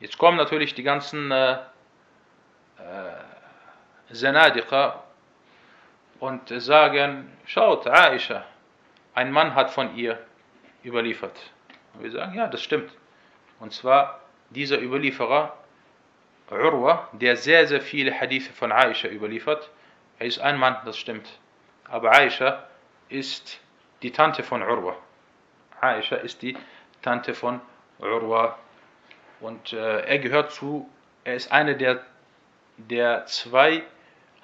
Jetzt 0.00 0.18
kommen 0.18 0.36
natürlich 0.36 0.74
die 0.74 0.82
ganzen 0.82 1.30
äh, 1.30 1.58
äh, 2.78 4.36
und 6.20 6.48
sagen, 6.48 7.32
schaut, 7.46 7.86
Aisha, 7.86 8.44
ein 9.14 9.32
Mann 9.32 9.54
hat 9.54 9.70
von 9.70 9.96
ihr 9.96 10.18
überliefert. 10.84 11.38
Und 11.94 12.04
wir 12.04 12.10
sagen, 12.10 12.34
ja, 12.34 12.48
das 12.48 12.62
stimmt. 12.62 12.92
Und 13.60 13.72
zwar 13.72 14.20
dieser 14.50 14.80
Überlieferer, 14.80 15.56
Urwa, 16.50 17.08
der 17.12 17.36
sehr, 17.36 17.66
sehr 17.66 17.80
viele 17.80 18.18
Hadithe 18.18 18.52
von 18.52 18.72
Aisha 18.72 19.08
überliefert, 19.08 19.70
er 20.18 20.26
ist 20.26 20.40
ein 20.40 20.58
Mann, 20.58 20.76
das 20.84 20.96
stimmt. 20.96 21.38
Aber 21.84 22.12
Aisha 22.12 22.64
ist 23.08 23.60
die 24.02 24.10
Tante 24.10 24.42
von 24.42 24.62
Urwa. 24.62 24.96
Aisha 25.80 26.16
ist 26.16 26.42
die 26.42 26.56
Tante 27.02 27.34
von 27.34 27.60
Urwa. 27.98 28.58
Und 29.40 29.72
äh, 29.72 30.00
er 30.00 30.18
gehört 30.18 30.52
zu, 30.52 30.88
er 31.24 31.34
ist 31.34 31.52
einer 31.52 31.74
der, 31.74 32.02
der 32.76 33.26
zwei 33.26 33.82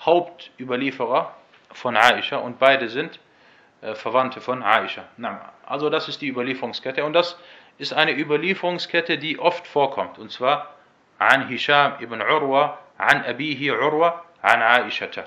Hauptüberlieferer 0.00 1.34
von 1.72 1.96
Aisha 1.96 2.36
und 2.36 2.58
beide 2.58 2.88
sind 2.88 3.18
äh, 3.80 3.94
Verwandte 3.94 4.40
von 4.40 4.62
Aisha. 4.62 5.04
Also 5.66 5.90
das 5.90 6.08
ist 6.08 6.20
die 6.22 6.28
Überlieferungskette 6.28 7.04
und 7.04 7.14
das 7.14 7.36
ist 7.78 7.92
eine 7.92 8.16
Überlieferungskette, 8.16 9.18
die 9.18 9.38
oft 9.38 9.66
vorkommt 9.66 10.18
und 10.18 10.30
zwar 10.30 10.73
an 11.28 11.48
Hisham 11.48 11.94
ibn 12.00 12.20
Urwa, 12.20 12.78
an 12.98 13.24
Abihi 13.24 13.70
Urwa, 13.70 14.22
an 14.42 14.60
Aishata. 14.62 15.26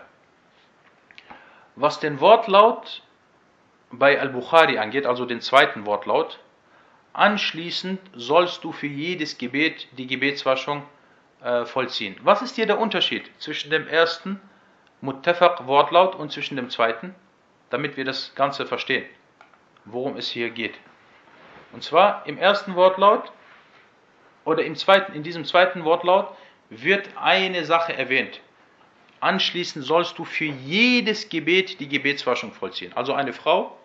Was 1.76 2.00
den 2.00 2.20
Wortlaut 2.20 3.02
bei 3.92 4.20
Al-Bukhari 4.20 4.78
angeht, 4.78 5.06
also 5.06 5.26
den 5.26 5.42
zweiten 5.42 5.86
Wortlaut, 5.86 6.40
anschließend 7.14 8.00
sollst 8.14 8.64
du 8.64 8.72
für 8.72 8.88
jedes 8.88 9.38
Gebet 9.38 9.88
die 9.98 10.08
Gebetswaschung 10.08 10.84
äh, 11.42 11.66
vollziehen. 11.66 12.16
Was 12.22 12.42
ist 12.42 12.56
hier 12.56 12.68
der 12.68 12.80
Unterschied 12.80 13.30
zwischen 13.40 13.72
dem 13.72 13.88
ersten 13.88 14.42
Muttafaq 15.02 15.68
Wortlaut 15.68 16.16
und 16.16 16.32
zwischen 16.32 16.56
dem 16.56 16.70
zweiten, 16.70 17.14
damit 17.70 17.98
wir 17.98 18.06
das 18.06 18.34
Ganze 18.34 18.66
verstehen, 18.66 19.06
worum 19.86 20.18
es 20.18 20.30
hier 20.30 20.50
geht. 20.50 20.74
Und 21.72 21.84
zwar 21.84 22.26
im 22.26 22.38
ersten 22.38 22.76
Wortlaut 22.76 23.32
oder 24.48 24.64
im 24.64 24.78
zweiten, 24.78 25.14
in 25.14 25.24
diesem 25.24 25.44
zweiten 25.44 25.84
Wortlaut 25.84 26.34
wird 26.70 27.10
eine 27.18 27.66
Sache 27.66 27.92
erwähnt. 27.92 28.40
Anschließend 29.20 29.84
sollst 29.84 30.18
du 30.18 30.24
für 30.24 30.46
jedes 30.46 31.28
Gebet 31.28 31.82
die 31.82 31.90
Gebetswaschung 31.90 32.54
vollziehen. 32.54 32.94
Also 32.96 33.14
eine 33.14 33.34
Frau 33.34 33.78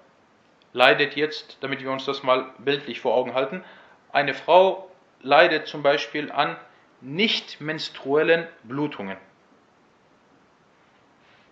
leidet 0.73 1.17
jetzt, 1.17 1.59
damit 1.63 1.83
wir 1.83 1.91
uns 1.91 2.05
das 2.05 2.23
mal 2.23 2.55
bildlich 2.59 3.01
vor 3.01 3.15
Augen 3.15 3.35
halten, 3.35 3.65
eine 4.13 4.35
Frau 4.35 4.89
leidet 5.21 5.67
zum 5.67 5.83
Beispiel 5.83 6.31
an 6.31 6.57
nicht 7.01 7.61
menstruellen 7.61 8.47
Blutungen. 8.63 9.17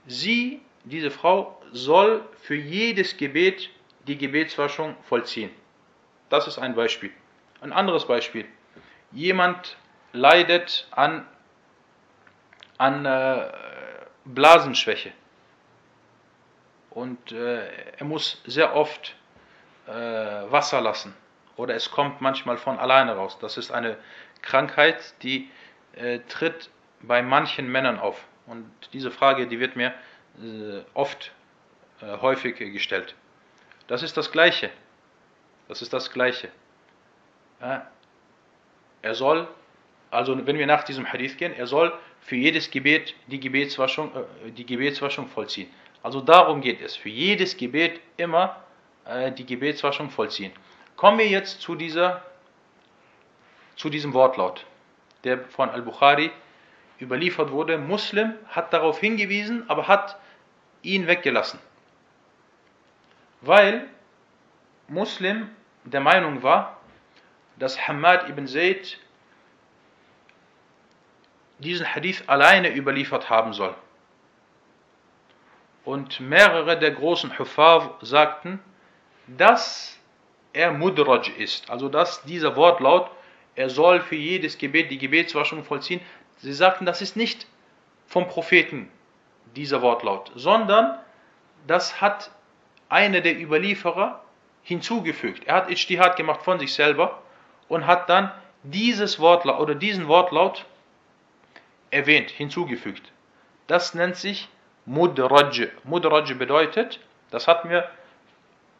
Sie, 0.06 0.60
diese 0.84 1.10
Frau, 1.10 1.60
soll 1.72 2.24
für 2.42 2.54
jedes 2.54 3.16
Gebet 3.16 3.70
die 4.06 4.16
Gebetswaschung 4.16 4.94
vollziehen. 5.08 5.50
Das 6.28 6.46
ist 6.46 6.58
ein 6.58 6.76
Beispiel. 6.76 7.10
Ein 7.60 7.72
anderes 7.72 8.06
Beispiel. 8.06 8.46
Jemand 9.12 9.76
leidet 10.12 10.86
an, 10.90 11.26
an 12.78 13.04
äh, 13.04 13.52
Blasenschwäche 14.24 15.12
und 16.90 17.32
äh, 17.32 17.66
er 17.98 18.04
muss 18.04 18.40
sehr 18.44 18.74
oft 18.74 19.16
äh, 19.86 19.92
Wasser 19.92 20.80
lassen 20.80 21.14
oder 21.56 21.74
es 21.74 21.90
kommt 21.90 22.20
manchmal 22.20 22.56
von 22.56 22.78
alleine 22.78 23.14
raus. 23.16 23.38
Das 23.40 23.56
ist 23.56 23.70
eine 23.70 23.96
Krankheit, 24.42 25.14
die 25.22 25.50
äh, 25.92 26.20
tritt 26.20 26.70
bei 27.02 27.22
manchen 27.22 27.70
Männern 27.70 27.98
auf. 27.98 28.24
Und 28.46 28.70
diese 28.92 29.10
Frage, 29.10 29.46
die 29.46 29.60
wird 29.60 29.76
mir 29.76 29.94
äh, 30.42 30.82
oft, 30.94 31.32
äh, 32.00 32.18
häufig 32.18 32.56
gestellt. 32.56 33.14
Das 33.86 34.02
ist 34.02 34.16
das 34.16 34.32
Gleiche. 34.32 34.70
Das 35.68 35.82
ist 35.82 35.92
das 35.92 36.10
Gleiche. 36.10 36.48
Er 39.02 39.14
soll, 39.14 39.48
also 40.10 40.46
wenn 40.46 40.58
wir 40.58 40.66
nach 40.66 40.84
diesem 40.84 41.10
Hadith 41.10 41.36
gehen, 41.36 41.54
er 41.54 41.66
soll 41.66 41.92
für 42.20 42.36
jedes 42.36 42.70
Gebet 42.70 43.14
die 43.26 43.40
Gebetswaschung, 43.40 44.10
äh, 44.14 44.50
die 44.50 44.66
Gebetswaschung 44.66 45.28
vollziehen. 45.28 45.70
Also 46.02 46.20
darum 46.20 46.60
geht 46.60 46.80
es. 46.80 46.96
Für 46.96 47.10
jedes 47.10 47.56
Gebet 47.56 48.00
immer 48.16 48.56
die 49.36 49.44
Gebetswaschung 49.44 50.10
vollziehen. 50.10 50.52
Kommen 50.96 51.18
wir 51.18 51.26
jetzt 51.26 51.60
zu, 51.60 51.74
dieser, 51.74 52.22
zu 53.76 53.88
diesem 53.90 54.12
Wortlaut, 54.12 54.66
der 55.24 55.44
von 55.48 55.70
Al-Bukhari 55.70 56.30
überliefert 57.00 57.50
wurde. 57.50 57.78
Muslim 57.78 58.34
hat 58.48 58.72
darauf 58.72 59.00
hingewiesen, 59.00 59.68
aber 59.68 59.88
hat 59.88 60.18
ihn 60.82 61.06
weggelassen. 61.06 61.58
Weil 63.40 63.86
Muslim 64.88 65.48
der 65.84 66.00
Meinung 66.00 66.42
war, 66.42 66.79
dass 67.60 67.86
Hamad 67.86 68.28
ibn 68.28 68.46
Zayd 68.46 68.98
diesen 71.58 71.94
Hadith 71.94 72.24
alleine 72.26 72.74
überliefert 72.74 73.30
haben 73.30 73.52
soll. 73.52 73.74
Und 75.84 76.20
mehrere 76.20 76.78
der 76.78 76.90
großen 76.90 77.38
Hufar 77.38 77.98
sagten, 78.00 78.60
dass 79.26 79.98
er 80.52 80.72
Mudraj 80.72 81.28
ist, 81.38 81.70
also 81.70 81.88
dass 81.88 82.22
dieser 82.24 82.56
Wortlaut, 82.56 83.10
er 83.54 83.70
soll 83.70 84.00
für 84.00 84.16
jedes 84.16 84.58
Gebet 84.58 84.90
die 84.90 84.98
Gebetswaschung 84.98 85.62
vollziehen, 85.62 86.00
Sie 86.38 86.54
sagten, 86.54 86.86
das 86.86 87.02
ist 87.02 87.16
nicht 87.16 87.46
vom 88.06 88.26
Propheten 88.26 88.90
dieser 89.54 89.82
Wortlaut, 89.82 90.32
sondern 90.34 90.98
das 91.66 92.00
hat 92.00 92.30
einer 92.88 93.20
der 93.20 93.38
Überlieferer 93.38 94.24
hinzugefügt. 94.62 95.44
Er 95.46 95.56
hat 95.56 95.70
Ijtihad 95.70 96.16
gemacht 96.16 96.42
von 96.42 96.58
sich 96.58 96.72
selber 96.72 97.20
und 97.70 97.86
hat 97.86 98.10
dann 98.10 98.30
dieses 98.64 99.18
Wortlaut 99.20 99.60
oder 99.60 99.74
diesen 99.74 100.08
Wortlaut 100.08 100.66
erwähnt, 101.90 102.30
hinzugefügt. 102.30 103.10
Das 103.68 103.94
nennt 103.94 104.16
sich 104.16 104.48
Mudraj. 104.84 105.68
Mudraj 105.84 106.34
bedeutet, 106.34 107.00
das 107.30 107.46
hatten 107.46 107.70
wir 107.70 107.88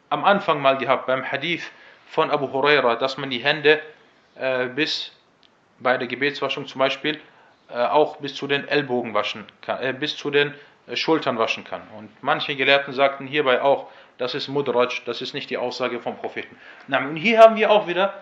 am 0.09 0.25
Anfang 0.25 0.61
mal 0.61 0.77
gehabt 0.77 1.07
beim 1.07 1.23
Hadith 1.23 1.71
von 2.07 2.29
Abu 2.29 2.51
Huraira, 2.51 2.97
dass 2.97 3.17
man 3.17 3.29
die 3.29 3.39
Hände 3.39 3.81
äh, 4.35 4.67
bis 4.67 5.13
bei 5.79 5.97
der 5.97 6.07
Gebetswaschung 6.07 6.67
zum 6.67 6.79
Beispiel 6.79 7.19
äh, 7.69 7.75
auch 7.75 8.17
bis 8.17 8.35
zu 8.35 8.45
den 8.45 8.67
Ellbogen 8.67 9.13
waschen 9.13 9.45
kann, 9.61 9.81
äh, 9.81 9.93
bis 9.93 10.17
zu 10.17 10.29
den 10.29 10.53
äh, 10.87 10.97
Schultern 10.97 11.39
waschen 11.39 11.63
kann. 11.63 11.81
Und 11.97 12.09
manche 12.21 12.57
Gelehrten 12.57 12.93
sagten 12.93 13.25
hierbei 13.25 13.61
auch, 13.61 13.89
das 14.17 14.35
ist 14.35 14.49
Mudraj, 14.49 15.01
das 15.05 15.21
ist 15.21 15.33
nicht 15.33 15.49
die 15.49 15.57
Aussage 15.57 16.01
vom 16.01 16.17
Propheten. 16.17 16.57
Und 16.89 17.15
hier 17.15 17.39
haben 17.39 17.55
wir 17.55 17.71
auch 17.71 17.87
wieder 17.87 18.13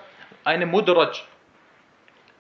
eine 0.44 0.66
Mudraj, 0.66 1.24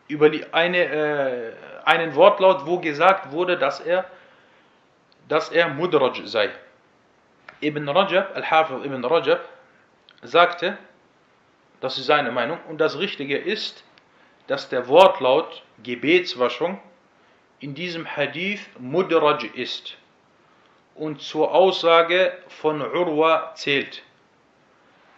über 0.08 0.30
die, 0.30 0.52
eine, 0.54 0.78
äh, 0.78 1.54
einen 1.86 2.16
Wortlaut, 2.16 2.66
wo 2.66 2.80
gesagt 2.80 3.32
wurde, 3.32 3.58
dass 3.58 3.80
er, 3.80 4.06
dass 5.28 5.50
er 5.50 5.70
Mudraj 5.70 6.26
sei. 6.26 6.50
Ibn 7.62 7.88
Rajab, 7.89 8.36
Al-Hafiz 8.36 8.86
Ibn 8.86 9.06
Rajab, 9.06 9.41
sagte, 10.22 10.78
das 11.82 11.97
ist 11.97 12.08
seine 12.08 12.32
Meinung, 12.32 12.60
und 12.68 12.80
das 12.80 12.97
Richtige 12.97 13.38
ist, 13.38 13.84
dass 14.47 14.70
der 14.70 14.88
Wortlaut 14.88 15.64
Gebetswaschung 15.84 16.80
in 17.60 17.76
diesem 17.76 18.06
Hadith 18.06 18.62
Mudraj 18.80 19.45
ist 19.54 19.95
und 20.95 21.22
zur 21.22 21.54
Aussage 21.54 22.34
von 22.47 22.82
Urwa 22.82 23.54
zählt. 23.56 24.04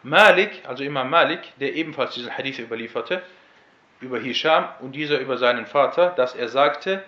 Malik, 0.04 0.64
also 0.68 0.84
Imam 0.84 1.10
Malik, 1.10 1.40
der 1.60 1.74
ebenfalls 1.76 2.16
diesen 2.16 2.36
Hadith 2.36 2.60
überlieferte, 2.60 3.22
über 4.00 4.20
Hisham 4.20 4.68
und 4.80 4.94
dieser 4.94 5.20
über 5.20 5.38
seinen 5.38 5.66
Vater, 5.66 6.10
dass 6.10 6.34
er 6.34 6.50
sagte, 6.50 7.04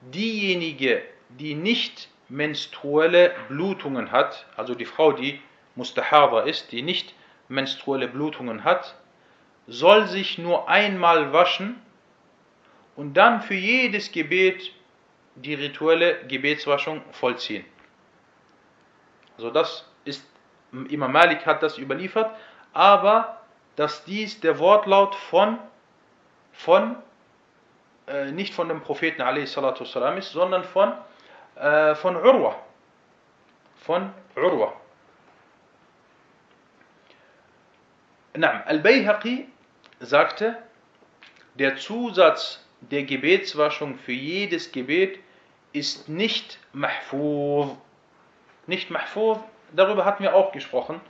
diejenige, 0.00 1.02
die 1.28 1.54
nicht 1.54 2.08
menstruelle 2.28 3.32
Blutungen 3.48 4.10
hat, 4.10 4.46
also 4.56 4.74
die 4.74 4.84
Frau, 4.84 5.12
die 5.12 5.40
Mustahaba 5.76 6.42
ist, 6.42 6.72
die 6.72 6.82
nicht 6.82 7.14
menstruelle 7.48 8.08
Blutungen 8.08 8.64
hat, 8.64 8.96
soll 9.68 10.06
sich 10.06 10.38
nur 10.38 10.68
einmal 10.68 11.32
waschen 11.32 11.80
und 12.96 13.14
dann 13.14 13.42
für 13.42 13.54
jedes 13.54 14.10
Gebet 14.10 14.72
die 15.36 15.54
rituelle 15.54 16.24
Gebetswaschung 16.26 17.02
vollziehen. 17.12 17.64
Also 19.36 19.50
das 19.50 19.88
Imam 20.89 21.11
Malik 21.11 21.45
hat 21.45 21.61
das 21.63 21.77
überliefert, 21.77 22.31
aber 22.73 23.41
dass 23.75 24.03
dies 24.05 24.39
der 24.39 24.59
Wortlaut 24.59 25.15
von, 25.15 25.57
von 26.53 26.95
äh, 28.07 28.31
nicht 28.31 28.53
von 28.53 28.67
dem 28.67 28.81
Propheten 28.81 29.21
والسلام, 29.21 30.17
ist, 30.17 30.31
sondern 30.31 30.63
von, 30.63 30.93
äh, 31.55 31.95
von 31.95 32.15
Urwa. 32.15 32.55
Von 33.77 34.13
Urwa. 34.35 34.73
Al-Bayhaqi 38.33 39.47
sagte, 39.99 40.57
der 41.55 41.75
Zusatz 41.77 42.65
der 42.79 43.03
Gebetswaschung 43.03 43.97
für 43.97 44.13
jedes 44.13 44.71
Gebet 44.71 45.19
ist 45.73 46.09
nicht 46.09 46.59
mahfuz. 46.73 47.75
Nicht 48.67 48.89
mahfuz, 48.89 49.39
darüber 49.76 50.04
hatten 50.04 50.22
wir 50.22 50.34
auch 50.34 50.52
gesprochen. 50.52 51.00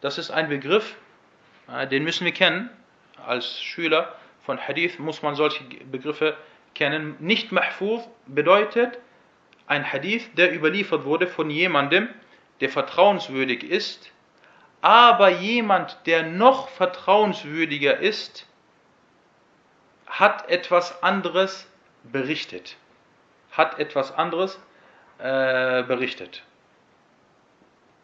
Das 0.00 0.18
ist 0.18 0.30
ein 0.30 0.48
Begriff, 0.48 0.96
äh, 1.72 1.86
den 1.86 2.04
müssen 2.04 2.24
wir 2.24 2.32
kennen. 2.32 2.70
Als 3.24 3.60
Schüler 3.60 4.14
von 4.44 4.58
Hadith 4.58 4.98
muss 4.98 5.22
man 5.22 5.34
solche 5.34 5.64
Begriffe 5.64 6.36
kennen. 6.74 7.16
Nicht 7.18 7.52
mahfuz 7.52 8.08
bedeutet 8.26 8.98
ein 9.66 9.90
Hadith, 9.90 10.30
der 10.34 10.54
überliefert 10.54 11.04
wurde 11.04 11.26
von 11.26 11.50
jemandem, 11.50 12.08
der 12.60 12.68
vertrauenswürdig 12.70 13.64
ist, 13.64 14.12
aber 14.80 15.30
jemand, 15.30 15.98
der 16.06 16.22
noch 16.22 16.68
vertrauenswürdiger 16.68 17.98
ist, 17.98 18.46
hat 20.06 20.48
etwas 20.48 21.02
anderes 21.02 21.66
berichtet. 22.04 22.76
Hat 23.50 23.78
etwas 23.78 24.12
anderes 24.12 24.60
äh, 25.18 25.82
berichtet. 25.82 26.44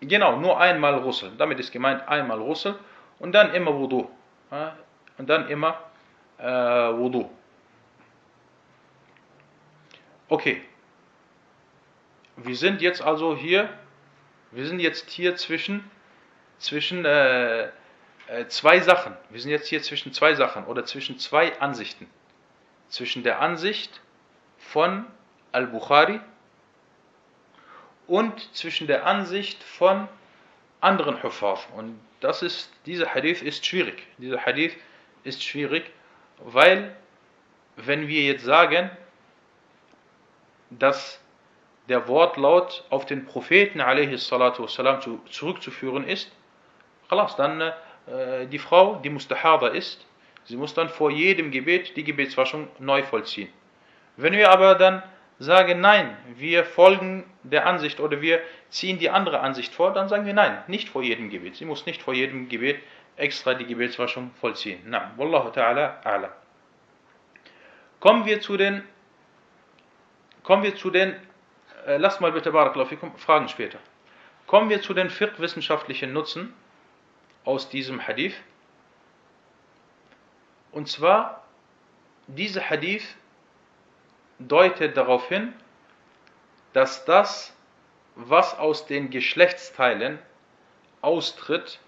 Genau, 0.03 0.37
nur 0.37 0.59
einmal 0.59 0.97
Russel. 0.97 1.31
Damit 1.39 1.61
ist 1.61 1.71
gemeint 1.71 2.07
einmal 2.09 2.41
Russel 2.41 2.75
und 3.21 3.33
dann 3.33 3.55
immer 3.55 3.73
Wudu. 3.73 4.11
Und 5.17 5.31
dann 5.31 5.49
immer 5.49 5.79
äh, 6.39 6.45
Wudu. 6.45 7.31
Okay. 10.29 10.63
Wir 12.37 12.57
sind 12.57 12.83
jetzt 12.83 13.01
also 13.01 13.37
hier, 13.37 13.69
wir 14.51 14.67
sind 14.67 14.81
jetzt 14.81 15.09
hier 15.11 15.37
zwischen, 15.37 15.89
zwischen 16.59 17.05
äh, 17.05 17.67
äh, 17.67 17.69
zwei 18.49 18.81
Sachen. 18.81 19.17
Wir 19.31 19.41
sind 19.41 19.53
jetzt 19.53 19.69
hier 19.69 19.83
zwischen 19.83 20.13
zwei 20.13 20.35
Sachen 20.35 20.65
oder 20.65 20.85
zwischen 20.85 21.17
zwei 21.19 21.61
Ansichten. 21.61 22.11
Zwischen 22.89 23.23
der 23.23 23.41
Ansicht 23.41 24.01
von 24.59 25.07
Al-Bukhari 25.53 26.21
und 28.08 28.56
zwischen 28.56 28.88
der 28.88 29.06
Ansicht 29.06 29.62
von 29.64 30.08
anderen 30.82 31.22
Hufaf. 31.22 31.68
Und 31.76 32.00
das 32.20 32.42
ist, 32.42 32.72
dieser 32.86 33.14
Hadith 33.14 33.42
ist 33.42 33.66
schwierig. 33.66 34.08
Dieser 34.18 34.46
Hadith 34.46 34.76
ist 35.24 35.44
schwierig, 35.44 35.92
weil 36.40 36.96
wenn 37.76 38.08
wir 38.08 38.24
jetzt 38.24 38.44
sagen, 38.44 38.90
dass 40.70 41.22
der 41.90 42.08
Wortlaut 42.08 42.84
auf 42.90 43.06
den 43.06 43.26
Propheten 43.26 43.80
والسلام, 43.80 45.02
zurückzuführen 45.30 46.08
ist, 46.08 46.32
dann 47.38 47.62
äh, 47.62 47.72
äh, 48.08 48.48
die 48.48 48.60
Frau, 48.60 48.96
die 48.96 49.10
Mustahada 49.10 49.68
ist, 49.68 50.06
sie 50.46 50.58
muss 50.58 50.74
dann 50.74 50.90
vor 50.90 51.12
jedem 51.12 51.52
Gebet 51.52 51.96
die 51.96 52.04
Gebetswaschung 52.04 52.68
neu 52.80 53.04
vollziehen. 53.04 53.50
Wenn 54.18 54.34
wir 54.34 54.50
aber 54.50 54.76
dann 54.76 55.04
sagen, 55.43 55.81
nein, 55.81 56.17
wir 56.37 56.65
folgen 56.65 57.25
der 57.43 57.67
Ansicht 57.67 57.99
oder 57.99 58.21
wir 58.21 58.41
ziehen 58.71 58.99
die 58.99 59.11
andere 59.11 59.41
Ansicht 59.41 59.75
vor, 59.75 59.93
dann 59.93 60.09
sagen 60.09 60.25
wir 60.25 60.35
nein, 60.35 60.63
nicht 60.69 60.89
vor 60.89 61.03
jedem 61.03 61.31
Gebet. 61.31 61.57
Sie 61.57 61.65
muss 61.65 61.85
nicht 61.85 62.01
vor 62.01 62.15
jedem 62.15 62.49
Gebet 62.49 62.81
extra 63.17 63.55
die 63.55 63.67
Gebetswaschung 63.67 64.31
vollziehen. 64.41 64.83
Na, 64.87 65.11
Wallahu 65.17 65.49
ta'ala 65.49 66.01
a'lam. 66.05 66.31
Kommen 67.99 68.25
wir 68.25 68.41
zu 68.41 68.57
den, 68.57 68.85
kommen 70.45 70.63
wir 70.63 70.77
zu 70.77 70.91
den, 70.91 71.17
äh, 71.87 71.97
lasst 71.97 72.21
mal 72.21 72.31
bitte 72.31 72.53
Barakallahu 72.53 72.97
Fragen 73.17 73.49
später. 73.49 73.79
Kommen 74.47 74.71
wir 74.71 74.81
zu 74.81 74.95
den 74.95 75.11
fiqh-wissenschaftlichen 75.11 76.13
Nutzen 76.13 76.55
aus 77.45 77.69
diesem 77.69 78.07
Hadith. 78.07 78.37
Und 80.71 80.89
zwar, 80.89 81.43
dieser 82.29 82.71
Hadith 82.71 83.17
deutet 84.49 84.97
darauf 84.97 85.29
hin, 85.29 85.53
dass 86.73 87.05
das, 87.05 87.55
was 88.15 88.59
aus 88.59 88.87
den 88.87 89.11
Geschlechtsteilen 89.11 90.19
austritt, 91.01 91.81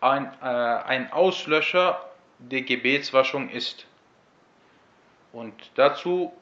ein, 0.00 0.26
äh, 0.42 0.44
ein 0.44 1.12
Auslöscher 1.12 2.04
der 2.38 2.62
Gebetswaschung 2.62 3.48
ist. 3.48 3.86
Und 5.32 5.54
dazu 5.74 6.32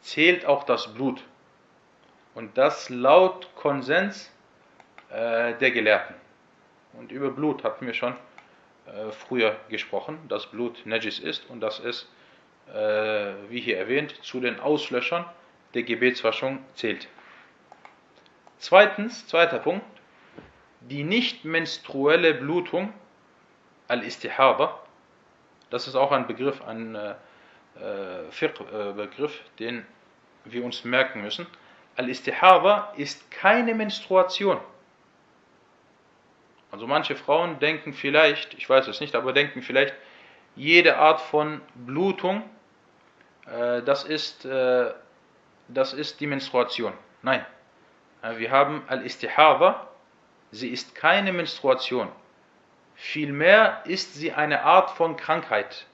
zählt 0.00 0.46
auch 0.46 0.64
das 0.64 0.94
Blut. 0.94 1.22
Und 2.34 2.56
das 2.56 2.88
laut 2.88 3.48
Konsens 3.56 4.30
äh, 5.10 5.54
der 5.54 5.70
Gelehrten. 5.70 6.14
Und 6.92 7.12
über 7.12 7.30
Blut 7.30 7.64
hatten 7.64 7.86
wir 7.86 7.94
schon 7.94 8.14
äh, 8.86 9.10
früher 9.10 9.56
gesprochen, 9.68 10.18
dass 10.28 10.46
Blut 10.46 10.86
Najis 10.86 11.18
ist 11.18 11.48
und 11.50 11.60
dass 11.60 11.78
es, 11.78 12.08
äh, 12.74 13.50
wie 13.50 13.60
hier 13.60 13.78
erwähnt, 13.78 14.14
zu 14.22 14.40
den 14.40 14.60
Auslöschern 14.60 15.24
der 15.74 15.82
Gebetswaschung 15.82 16.58
zählt. 16.74 17.08
Zweitens, 18.58 19.26
zweiter 19.26 19.58
Punkt, 19.58 19.84
die 20.80 21.04
nicht 21.04 21.44
menstruelle 21.44 22.34
Blutung, 22.34 22.92
al-Istihaba, 23.88 24.80
das 25.70 25.86
ist 25.86 25.94
auch 25.94 26.12
ein 26.12 26.26
Begriff, 26.26 26.62
ein 26.62 26.94
äh, 26.94 27.14
äh 27.80 28.92
Begriff, 28.94 29.40
den 29.58 29.86
wir 30.44 30.64
uns 30.64 30.84
merken 30.84 31.22
müssen. 31.22 31.46
Al-Istihaba 31.96 32.92
ist 32.96 33.30
keine 33.30 33.74
Menstruation. 33.74 34.58
Also 36.70 36.86
manche 36.86 37.16
Frauen 37.16 37.58
denken 37.60 37.92
vielleicht, 37.92 38.54
ich 38.54 38.68
weiß 38.68 38.88
es 38.88 39.00
nicht, 39.00 39.14
aber 39.14 39.32
denken 39.32 39.62
vielleicht, 39.62 39.94
jede 40.54 40.98
Art 40.98 41.20
von 41.20 41.60
Blutung, 41.74 42.42
äh, 42.42 42.57
das, 43.82 44.04
ist, 44.04 44.44
äh, 44.44 44.92
das 45.68 45.92
ist 45.92 46.20
die 46.20 46.26
Menstruation. 46.26 46.92
Nein, 47.22 47.44
äh, 48.22 48.36
wir 48.36 48.50
haben 48.50 48.82
Al-Istihaba, 48.88 49.88
sie 50.50 50.68
ist 50.68 50.94
keine 50.94 51.32
Menstruation. 51.32 52.08
Vielmehr 52.94 53.82
ist 53.84 54.14
sie 54.14 54.32
eine 54.32 54.62
Art 54.64 54.90
von 54.90 55.16
Krankheit. 55.16 55.86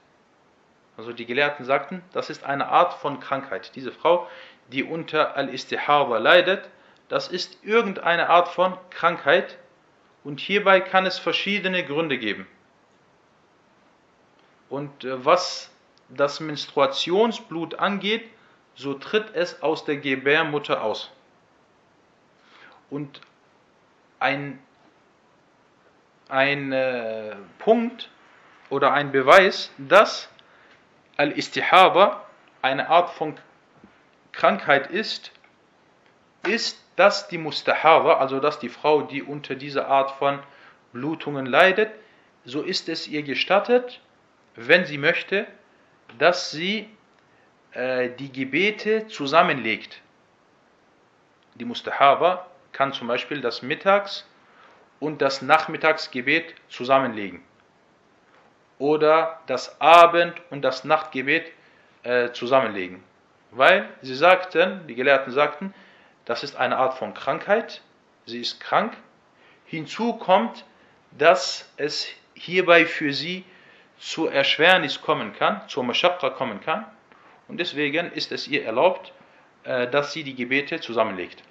Also 0.97 1.13
die 1.13 1.25
Gelehrten 1.25 1.65
sagten, 1.65 2.03
das 2.13 2.29
ist 2.29 2.43
eine 2.43 2.67
Art 2.69 2.93
von 2.93 3.19
Krankheit. 3.19 3.75
Diese 3.75 3.91
Frau, 3.91 4.27
die 4.71 4.83
unter 4.83 5.35
Al-Istihaba 5.35 6.17
leidet, 6.17 6.69
das 7.09 7.27
ist 7.27 7.63
irgendeine 7.63 8.29
Art 8.29 8.47
von 8.47 8.77
Krankheit, 8.89 9.57
und 10.25 10.39
hierbei 10.39 10.81
kann 10.81 11.05
es 11.05 11.19
verschiedene 11.19 11.85
Gründe 11.85 12.17
geben. 12.17 12.47
Und 14.69 15.05
äh, 15.05 15.23
was 15.23 15.69
das 16.09 16.39
Menstruationsblut 16.39 17.79
angeht, 17.79 18.29
so 18.75 18.93
tritt 18.93 19.33
es 19.33 19.61
aus 19.61 19.85
der 19.85 19.97
Gebärmutter 19.97 20.83
aus. 20.83 21.11
Und 22.89 23.21
ein, 24.19 24.59
ein 26.29 26.71
äh, 26.71 27.35
Punkt 27.59 28.09
oder 28.69 28.93
ein 28.93 29.11
Beweis, 29.11 29.71
dass 29.77 30.29
Al-Istihaba 31.17 32.25
eine 32.61 32.89
Art 32.89 33.11
von 33.11 33.37
Krankheit 34.31 34.87
ist, 34.91 35.31
ist, 36.45 36.81
dass 36.95 37.27
die 37.27 37.37
Mustahaba, 37.37 38.17
also 38.17 38.39
dass 38.39 38.59
die 38.59 38.69
Frau, 38.69 39.01
die 39.01 39.23
unter 39.23 39.55
dieser 39.55 39.87
Art 39.87 40.11
von 40.11 40.39
Blutungen 40.93 41.45
leidet, 41.45 41.91
so 42.45 42.61
ist 42.61 42.89
es 42.89 43.07
ihr 43.07 43.23
gestattet, 43.23 44.01
wenn 44.55 44.85
sie 44.85 44.97
möchte, 44.97 45.47
dass 46.17 46.51
sie 46.51 46.89
äh, 47.71 48.09
die 48.09 48.31
Gebete 48.31 49.07
zusammenlegt. 49.07 50.01
Die 51.55 51.65
Mustahaba 51.65 52.47
kann 52.71 52.93
zum 52.93 53.07
Beispiel 53.07 53.41
das 53.41 53.61
Mittags- 53.61 54.25
und 54.99 55.21
das 55.21 55.41
Nachmittagsgebet 55.41 56.55
zusammenlegen. 56.69 57.41
Oder 58.77 59.39
das 59.47 59.79
Abend- 59.79 60.41
und 60.49 60.61
das 60.61 60.83
Nachtgebet 60.83 61.51
äh, 62.03 62.31
zusammenlegen. 62.31 63.03
Weil 63.51 63.89
sie 64.01 64.15
sagten, 64.15 64.85
die 64.87 64.95
Gelehrten 64.95 65.31
sagten, 65.31 65.73
das 66.25 66.43
ist 66.43 66.55
eine 66.55 66.77
Art 66.77 66.97
von 66.97 67.13
Krankheit, 67.13 67.81
sie 68.25 68.41
ist 68.41 68.59
krank. 68.59 68.97
Hinzu 69.65 70.13
kommt, 70.13 70.65
dass 71.11 71.71
es 71.77 72.07
hierbei 72.33 72.85
für 72.85 73.13
sie 73.13 73.45
zur 73.97 74.31
Erschwernis 74.31 75.01
kommen 75.01 75.33
kann, 75.33 75.61
zur 75.67 75.83
Mashaqqa 75.83 76.29
kommen 76.31 76.61
kann. 76.61 76.85
Und 77.47 77.59
deswegen 77.59 78.11
ist 78.11 78.31
es 78.31 78.47
ihr 78.47 78.65
erlaubt, 78.65 79.13
äh, 79.63 79.87
dass 79.87 80.13
sie 80.13 80.23
die 80.23 80.35
Gebete 80.35 80.79
zusammenlegt. 80.79 81.43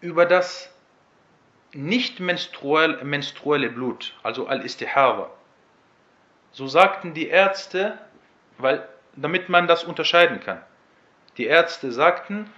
Über 0.00 0.26
das 0.26 0.72
nicht 1.72 2.20
menstruelle 2.20 3.70
Blut, 3.70 4.14
also 4.22 4.46
Al-Istihara, 4.46 5.30
so 6.52 6.66
sagten 6.66 7.12
die 7.12 7.28
Ärzte, 7.28 7.98
weil, 8.58 8.88
damit 9.14 9.48
man 9.48 9.66
das 9.66 9.84
unterscheiden 9.84 10.40
kann. 10.40 10.62
Die 11.36 11.46
Ärzte 11.46 11.92
sagten, 11.92 12.50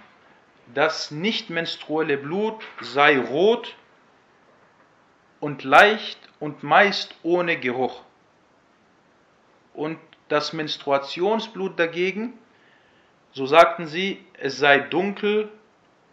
das 0.73 1.11
nicht 1.11 1.49
menstruelle 1.49 2.17
Blut 2.17 2.63
sei 2.79 3.19
rot 3.19 3.75
und 5.39 5.63
leicht 5.63 6.19
und 6.39 6.63
meist 6.63 7.15
ohne 7.23 7.57
Geruch. 7.57 8.03
Und 9.73 9.99
das 10.27 10.53
Menstruationsblut 10.53 11.79
dagegen, 11.79 12.37
so 13.31 13.45
sagten 13.45 13.87
sie, 13.87 14.23
es 14.33 14.57
sei 14.57 14.79
dunkel 14.79 15.49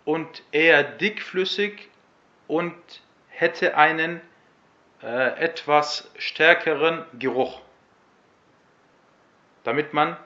und 0.04 0.42
eher 0.52 0.82
dickflüssig 0.82 1.88
und 2.46 2.74
hätte 3.28 3.76
einen 3.76 4.20
äh, 5.02 5.38
etwas 5.38 6.10
stärkeren 6.16 7.04
Geruch, 7.18 7.60
damit 9.64 9.92
man 9.92 10.16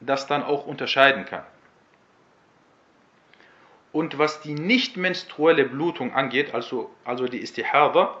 das 0.00 0.26
dann 0.26 0.42
auch 0.42 0.66
unterscheiden 0.66 1.24
kann. 1.24 1.44
Und 3.92 4.18
was 4.18 4.40
die 4.40 4.54
nicht 4.54 4.96
menstruelle 4.96 5.64
Blutung 5.64 6.14
angeht, 6.14 6.54
also, 6.54 6.90
also 7.04 7.26
die 7.26 7.38
Istihada, 7.38 8.20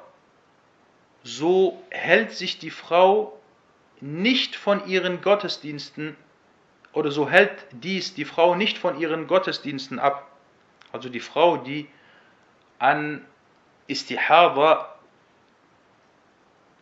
so 1.22 1.82
hält 1.90 2.32
sich 2.32 2.58
die 2.58 2.70
Frau 2.70 3.38
nicht 4.00 4.56
von 4.56 4.86
ihren 4.86 5.22
Gottesdiensten 5.22 6.16
oder 6.92 7.10
so 7.10 7.28
hält 7.28 7.66
dies 7.70 8.14
die 8.14 8.24
Frau 8.24 8.54
nicht 8.54 8.78
von 8.78 9.00
ihren 9.00 9.26
Gottesdiensten 9.26 9.98
ab. 9.98 10.28
Also 10.92 11.08
die 11.08 11.20
Frau, 11.20 11.56
die 11.56 11.88
an 12.78 13.24
Istihada 13.86 14.94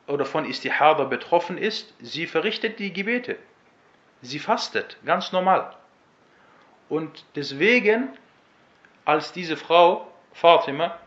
oder 0.07 0.25
von 0.25 0.45
Istihada 0.45 1.05
betroffen 1.05 1.59
ist, 1.59 1.95
sie 2.01 2.27
verrichtet 2.27 2.79
die 2.81 2.93
Gebete. 2.93 3.37
Sie 4.23 4.41
fastet, 4.41 4.97
ganz 5.05 5.31
normal. 5.31 5.77
Und 6.89 7.25
deswegen 7.37 8.09
als 9.06 9.32
diese 9.32 9.58
Frau, 9.58 10.12
Fatima, 10.34 10.98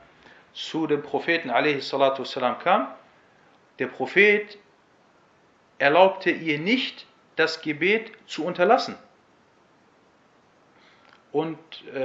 zu 0.53 0.87
dem 0.87 1.03
Propheten 1.03 1.51
والسلام, 1.51 2.59
kam, 2.59 2.89
der 3.79 3.87
Prophet 3.87 4.59
erlaubte 5.79 6.31
ihr 6.31 6.59
nicht, 6.59 7.07
das 7.37 7.61
Gebet 7.61 8.13
zu 8.27 8.45
unterlassen. 8.45 8.97
Und 11.31 11.59
äh, 11.89 11.97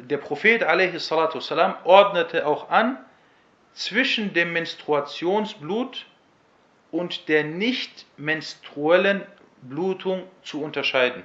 der 0.00 0.18
Prophet 0.18 0.62
والسلام, 0.62 1.74
ordnete 1.84 2.46
auch 2.46 2.68
an, 2.68 2.98
zwischen 3.72 4.34
dem 4.34 4.52
Menstruationsblut 4.52 6.06
und 6.90 7.28
der 7.28 7.44
nicht 7.44 8.06
menstruellen 8.16 9.26
Blutung 9.62 10.24
zu 10.42 10.62
unterscheiden. 10.62 11.24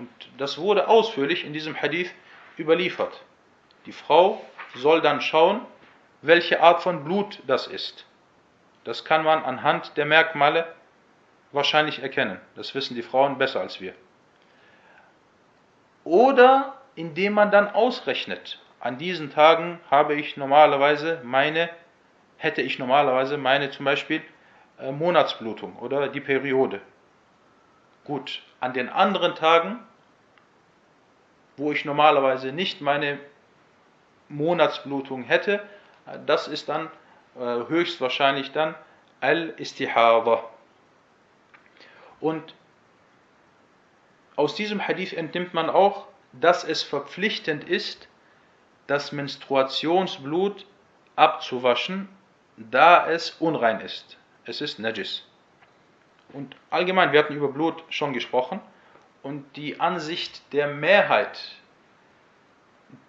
Und 0.00 0.08
das 0.38 0.56
wurde 0.56 0.88
ausführlich 0.88 1.44
in 1.44 1.52
diesem 1.52 1.78
Hadith 1.78 2.10
überliefert. 2.58 3.20
Die 3.84 3.92
Frau 3.92 4.42
soll 4.74 5.02
dann 5.02 5.20
schauen, 5.20 5.60
welche 6.22 6.62
Art 6.62 6.82
von 6.82 7.04
Blut 7.04 7.40
das 7.46 7.66
ist. 7.66 8.06
Das 8.84 9.04
kann 9.04 9.24
man 9.24 9.44
anhand 9.44 9.98
der 9.98 10.06
Merkmale 10.06 10.74
wahrscheinlich 11.52 12.02
erkennen. 12.02 12.40
Das 12.54 12.74
wissen 12.74 12.94
die 12.94 13.02
Frauen 13.02 13.36
besser 13.36 13.60
als 13.60 13.82
wir. 13.82 13.92
Oder 16.04 16.78
indem 16.94 17.34
man 17.34 17.50
dann 17.50 17.68
ausrechnet, 17.68 18.58
an 18.80 18.96
diesen 18.96 19.30
Tagen 19.30 19.80
habe 19.90 20.14
ich 20.14 20.38
normalerweise 20.38 21.20
meine, 21.24 21.68
hätte 22.38 22.62
ich 22.62 22.78
normalerweise 22.78 23.36
meine 23.36 23.70
zum 23.70 23.84
Beispiel 23.84 24.22
äh, 24.78 24.92
Monatsblutung 24.92 25.76
oder 25.76 26.08
die 26.08 26.22
Periode. 26.22 26.80
Gut, 28.04 28.40
an 28.60 28.72
den 28.72 28.88
anderen 28.88 29.34
Tagen, 29.34 29.80
wo 31.60 31.72
ich 31.72 31.84
normalerweise 31.84 32.52
nicht 32.52 32.80
meine 32.80 33.18
Monatsblutung 34.30 35.24
hätte, 35.24 35.62
das 36.24 36.48
ist 36.48 36.70
dann 36.70 36.90
äh, 37.38 37.68
höchstwahrscheinlich 37.68 38.52
dann 38.52 38.74
Al-Istihada. 39.20 40.42
Und 42.18 42.54
aus 44.36 44.54
diesem 44.54 44.88
Hadith 44.88 45.12
entnimmt 45.12 45.52
man 45.52 45.68
auch, 45.68 46.06
dass 46.32 46.64
es 46.64 46.82
verpflichtend 46.82 47.64
ist, 47.64 48.08
das 48.86 49.12
Menstruationsblut 49.12 50.66
abzuwaschen, 51.16 52.08
da 52.56 53.06
es 53.10 53.32
unrein 53.32 53.80
ist. 53.80 54.16
Es 54.46 54.62
ist 54.62 54.78
Najis. 54.78 55.24
Und 56.32 56.56
allgemein, 56.70 57.12
wir 57.12 57.18
hatten 57.18 57.34
über 57.34 57.48
Blut 57.48 57.84
schon 57.90 58.14
gesprochen 58.14 58.60
und 59.22 59.56
die 59.56 59.80
Ansicht 59.80 60.42
der 60.52 60.68
Mehrheit, 60.68 61.56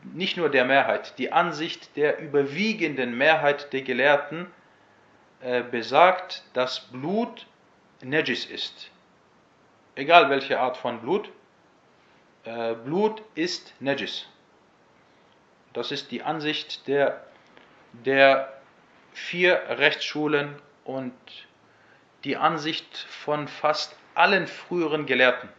nicht 0.03 0.37
nur 0.37 0.49
der 0.49 0.65
Mehrheit, 0.65 1.17
die 1.17 1.31
Ansicht 1.31 1.95
der 1.95 2.19
überwiegenden 2.19 3.17
Mehrheit 3.17 3.71
der 3.73 3.81
Gelehrten 3.81 4.47
äh, 5.41 5.63
besagt, 5.63 6.43
dass 6.53 6.91
Blut 6.91 7.47
Najis 8.01 8.45
ist. 8.45 8.91
Egal 9.95 10.29
welche 10.29 10.59
Art 10.59 10.77
von 10.77 11.01
Blut, 11.01 11.31
äh, 12.43 12.73
Blut 12.73 13.21
ist 13.35 13.73
Najis. 13.79 14.27
Das 15.73 15.91
ist 15.91 16.11
die 16.11 16.23
Ansicht 16.23 16.87
der, 16.87 17.23
der 17.93 18.53
vier 19.13 19.61
Rechtsschulen 19.69 20.55
und 20.83 21.13
die 22.23 22.37
Ansicht 22.37 22.97
von 22.97 23.47
fast 23.47 23.95
allen 24.15 24.47
früheren 24.47 25.05
Gelehrten. 25.05 25.49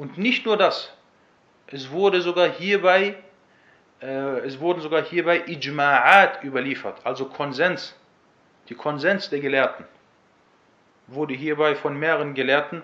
Und 0.00 0.16
nicht 0.16 0.46
nur 0.46 0.56
das, 0.56 0.90
es 1.66 1.90
wurde 1.90 2.22
sogar 2.22 2.48
hierbei, 2.48 3.16
äh, 4.00 4.38
es 4.46 4.58
wurden 4.58 4.80
sogar 4.80 5.02
hierbei 5.02 5.44
Ijma'at 5.44 6.42
überliefert, 6.42 7.04
also 7.04 7.26
Konsens, 7.26 7.94
die 8.70 8.74
Konsens 8.74 9.28
der 9.28 9.40
Gelehrten, 9.40 9.84
wurde 11.06 11.34
hierbei 11.34 11.74
von 11.74 11.98
mehreren 11.98 12.32
Gelehrten 12.32 12.82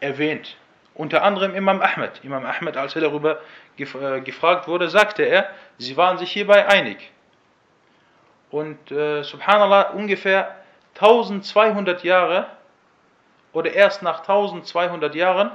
erwähnt. 0.00 0.56
Unter 0.94 1.22
anderem 1.22 1.54
Imam 1.54 1.80
Ahmed. 1.80 2.24
Imam 2.24 2.44
Ahmed, 2.44 2.76
als 2.76 2.96
er 2.96 3.02
darüber 3.02 3.38
gef 3.76 3.94
äh, 3.94 4.20
gefragt 4.22 4.66
wurde, 4.66 4.88
sagte 4.88 5.22
er, 5.22 5.48
sie 5.78 5.96
waren 5.96 6.18
sich 6.18 6.32
hierbei 6.32 6.66
einig. 6.66 7.12
Und 8.50 8.90
äh, 8.90 9.22
subhanallah, 9.22 9.90
ungefähr 9.90 10.56
1200 10.96 12.02
Jahre 12.02 12.48
oder 13.52 13.72
erst 13.72 14.02
nach 14.02 14.22
1200 14.22 15.14
Jahren 15.14 15.52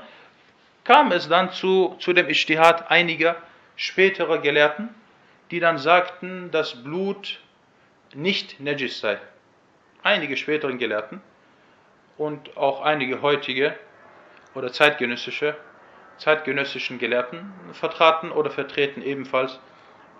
kam 0.83 1.11
es 1.11 1.27
dann 1.27 1.51
zu, 1.51 1.95
zu 1.99 2.13
dem 2.13 2.27
Ijtihad 2.27 2.89
einiger 2.89 3.35
späterer 3.75 4.39
Gelehrten, 4.39 4.89
die 5.51 5.59
dann 5.59 5.77
sagten, 5.77 6.51
dass 6.51 6.83
Blut 6.83 7.39
nicht 8.13 8.59
Najis 8.59 8.99
sei. 8.99 9.19
Einige 10.03 10.37
späteren 10.37 10.77
Gelehrten 10.77 11.21
und 12.17 12.57
auch 12.57 12.81
einige 12.81 13.21
heutige 13.21 13.75
oder 14.55 14.71
zeitgenössische 14.71 15.55
zeitgenössischen 16.21 16.99
Gelehrten 16.99 17.51
vertraten 17.73 18.31
oder 18.31 18.51
vertreten 18.51 19.01
ebenfalls 19.01 19.59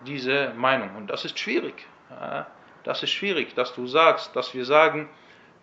diese 0.06 0.52
Meinung. 0.56 0.96
Und 0.96 1.08
das 1.08 1.26
ist 1.26 1.38
schwierig. 1.38 1.86
Das 2.84 3.04
ist 3.04 3.12
schwierig, 3.12 3.54
dass 3.54 3.76
du 3.76 3.86
sagst, 3.86 4.36
dass 4.36 4.54
wir 4.56 4.66
sagen, 4.66 5.10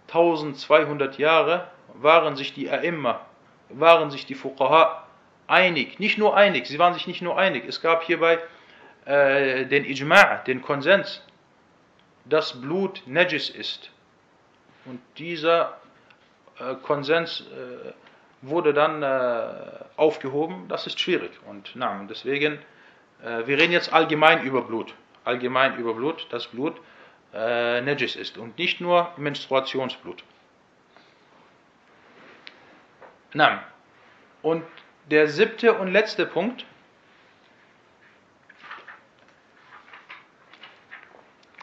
1200 0.06 1.18
Jahre 1.18 1.68
waren 1.94 2.36
sich 2.36 2.54
die 2.54 2.70
A'imma, 2.70 3.16
waren 3.70 4.10
sich 4.10 4.26
die 4.26 4.34
Fuqaha 4.34 5.04
einig, 5.46 5.98
nicht 5.98 6.18
nur 6.18 6.36
einig, 6.36 6.66
sie 6.66 6.78
waren 6.78 6.94
sich 6.94 7.06
nicht 7.06 7.22
nur 7.22 7.38
einig. 7.38 7.64
Es 7.66 7.80
gab 7.80 8.02
hierbei 8.02 8.38
äh, 9.04 9.64
den 9.66 9.84
Ijma', 9.84 10.44
den 10.44 10.62
Konsens, 10.62 11.22
dass 12.24 12.60
Blut 12.60 13.02
Najis 13.06 13.50
ist. 13.50 13.90
Und 14.84 15.00
dieser 15.16 15.78
äh, 16.58 16.74
Konsens 16.82 17.40
äh, 17.40 17.92
wurde 18.42 18.72
dann 18.72 19.02
äh, 19.02 19.84
aufgehoben, 19.96 20.68
das 20.68 20.86
ist 20.86 21.00
schwierig. 21.00 21.32
Und 21.46 21.72
na, 21.74 22.06
deswegen, 22.08 22.58
äh, 23.22 23.46
wir 23.46 23.58
reden 23.58 23.72
jetzt 23.72 23.92
allgemein 23.92 24.42
über 24.44 24.62
Blut. 24.62 24.94
Allgemein 25.24 25.76
über 25.76 25.94
Blut, 25.94 26.26
dass 26.30 26.46
Blut 26.46 26.80
äh, 27.34 27.80
Najis 27.80 28.16
ist 28.16 28.38
und 28.38 28.58
nicht 28.58 28.80
nur 28.80 29.12
Menstruationsblut. 29.16 30.22
Na, 33.34 33.62
und 34.42 34.64
der 35.10 35.28
siebte 35.28 35.74
und 35.74 35.88
letzte 35.88 36.26
Punkt, 36.26 36.64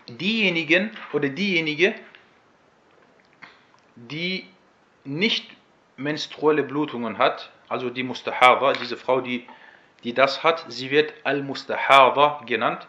diejenigen 0.08 0.92
oder 1.14 1.30
diejenige, 1.30 1.96
die 3.96 4.48
nicht 5.04 5.50
menstruelle 5.98 6.64
Blutungen 6.64 7.18
hat, 7.18 7.52
also 7.70 7.90
die 7.90 8.04
Mustahada, 8.04 8.74
diese 8.74 8.98
Frau, 8.98 9.22
die, 9.22 9.48
die 10.04 10.14
das 10.14 10.44
hat, 10.44 10.66
sie 10.68 10.92
wird 10.92 11.14
Al-Mustahada 11.24 12.42
genannt. 12.46 12.88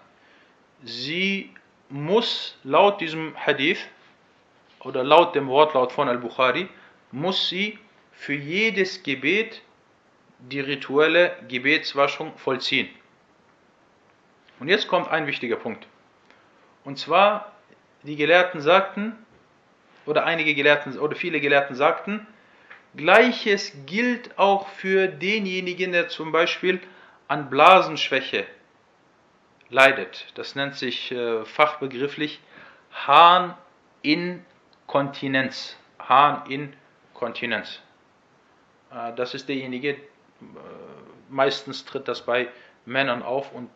Sie 0.83 1.55
muss 1.89 2.59
laut 2.65 3.01
diesem 3.01 3.35
Hadith 3.37 3.79
oder 4.81 5.03
laut 5.03 5.35
dem 5.35 5.49
Wortlaut 5.49 5.93
von 5.93 6.09
Al-Bukhari, 6.09 6.69
muss 7.13 7.49
sie 7.49 7.79
für 8.17 8.35
jedes 8.35 9.03
Gebet 9.03 9.63
die 10.39 10.61
rituelle 10.61 11.37
Gebetswaschung 11.49 12.37
vollziehen. 12.37 12.89
Und 14.59 14.69
jetzt 14.69 14.89
kommt 14.89 15.09
ein 15.09 15.27
wichtiger 15.27 15.57
Punkt. 15.57 15.87
Und 16.85 16.99
zwar, 16.99 17.53
die 18.03 18.17
Gelehrten 18.17 18.61
sagten, 18.61 19.13
oder 20.07 20.25
einige 20.25 20.55
Gelehrten 20.55 20.99
oder 20.99 21.17
viele 21.17 21.41
Gelehrten 21.41 21.77
sagten, 21.77 22.27
Gleiches 22.97 23.73
gilt 23.85 24.39
auch 24.39 24.69
für 24.69 25.09
denjenigen, 25.09 25.93
der 25.93 26.09
zum 26.09 26.33
Beispiel 26.33 26.81
an 27.29 27.51
Blasenschwäche 27.51 28.47
leidet. 29.69 30.29
Das 30.37 30.55
nennt 30.55 30.77
sich 30.77 31.13
äh, 31.13 31.45
fachbegrifflich 31.45 32.41
Harninkontinenz. 32.93 35.77
Harninkontinenz. 35.99 37.83
Äh, 38.93 39.15
das 39.15 39.35
ist 39.35 39.49
derjenige, 39.49 39.91
äh, 39.91 39.99
meistens 41.29 41.85
tritt 41.85 42.09
das 42.09 42.25
bei 42.25 42.49
Männern 42.85 43.23
auf 43.23 43.53
und 43.53 43.71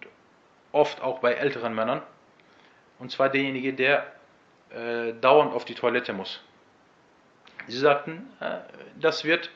oft 0.72 1.02
auch 1.02 1.18
bei 1.18 1.32
älteren 1.32 1.74
Männern. 1.74 2.02
Und 2.98 3.10
zwar 3.10 3.28
derjenige, 3.28 3.72
der 3.72 4.06
äh, 4.70 5.12
dauernd 5.20 5.52
auf 5.52 5.64
die 5.64 5.74
Toilette 5.74 6.12
muss. 6.12 6.40
Sie 7.66 7.78
sagten, 7.78 8.28
äh, 8.40 8.58
das 9.00 9.24
wird 9.24 9.50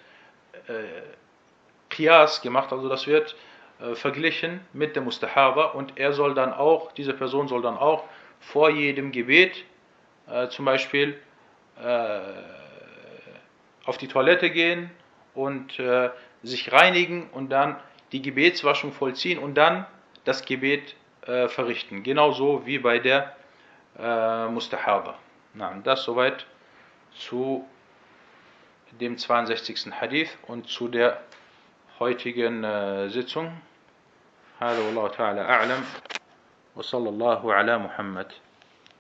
äh, 0.69 0.83
gemacht, 2.43 2.73
also 2.73 2.89
das 2.89 3.07
wird 3.07 3.37
äh, 3.81 3.95
verglichen 3.95 4.61
mit 4.73 4.97
dem 4.97 5.05
Mustahaba 5.05 5.67
und 5.67 5.97
er 5.99 6.13
soll 6.13 6.35
dann 6.35 6.53
auch, 6.53 6.91
diese 6.93 7.15
Person 7.15 7.47
soll 7.47 7.63
dann 7.63 7.77
auch 7.77 8.05
vor 8.41 8.71
jedem 8.71 9.13
Gebet 9.13 9.65
zum 10.51 10.65
Beispiel 10.65 11.19
auf 13.85 13.99
die 13.99 14.09
Toilette 14.09 14.51
gehen 14.51 14.91
und 15.34 15.80
äh, 15.80 16.10
sich 16.44 16.72
reinigen 16.72 17.30
und 17.30 17.50
dann 17.50 17.80
die 18.12 18.22
Gebetswaschung 18.22 18.92
vollziehen 18.92 19.40
und 19.40 19.56
dann 19.56 19.86
das 20.24 20.46
Gebet 20.46 20.96
äh, 21.26 21.48
verrichten. 21.48 22.04
Genauso 22.04 22.66
wie 22.66 22.80
bei 22.80 23.00
der 23.00 23.36
äh, 23.98 24.48
Mustahaba. 24.48 25.18
Na, 25.54 25.80
das 25.84 26.04
soweit 26.04 26.46
zu 27.14 27.66
dem 29.00 29.18
62. 29.18 29.92
Hadith 29.92 30.38
und 30.48 30.68
zu 30.68 30.88
der 30.88 31.22
heutigen 32.00 32.64
äh, 32.64 33.10
Sitzung. 33.10 33.62
هذا 34.60 34.80
والله 34.80 35.08
تعالى 35.08 35.42
أعلم 35.42 35.84
وصلى 36.76 37.10
الله 37.10 37.54
على 37.54 37.78
محمد 37.78 38.28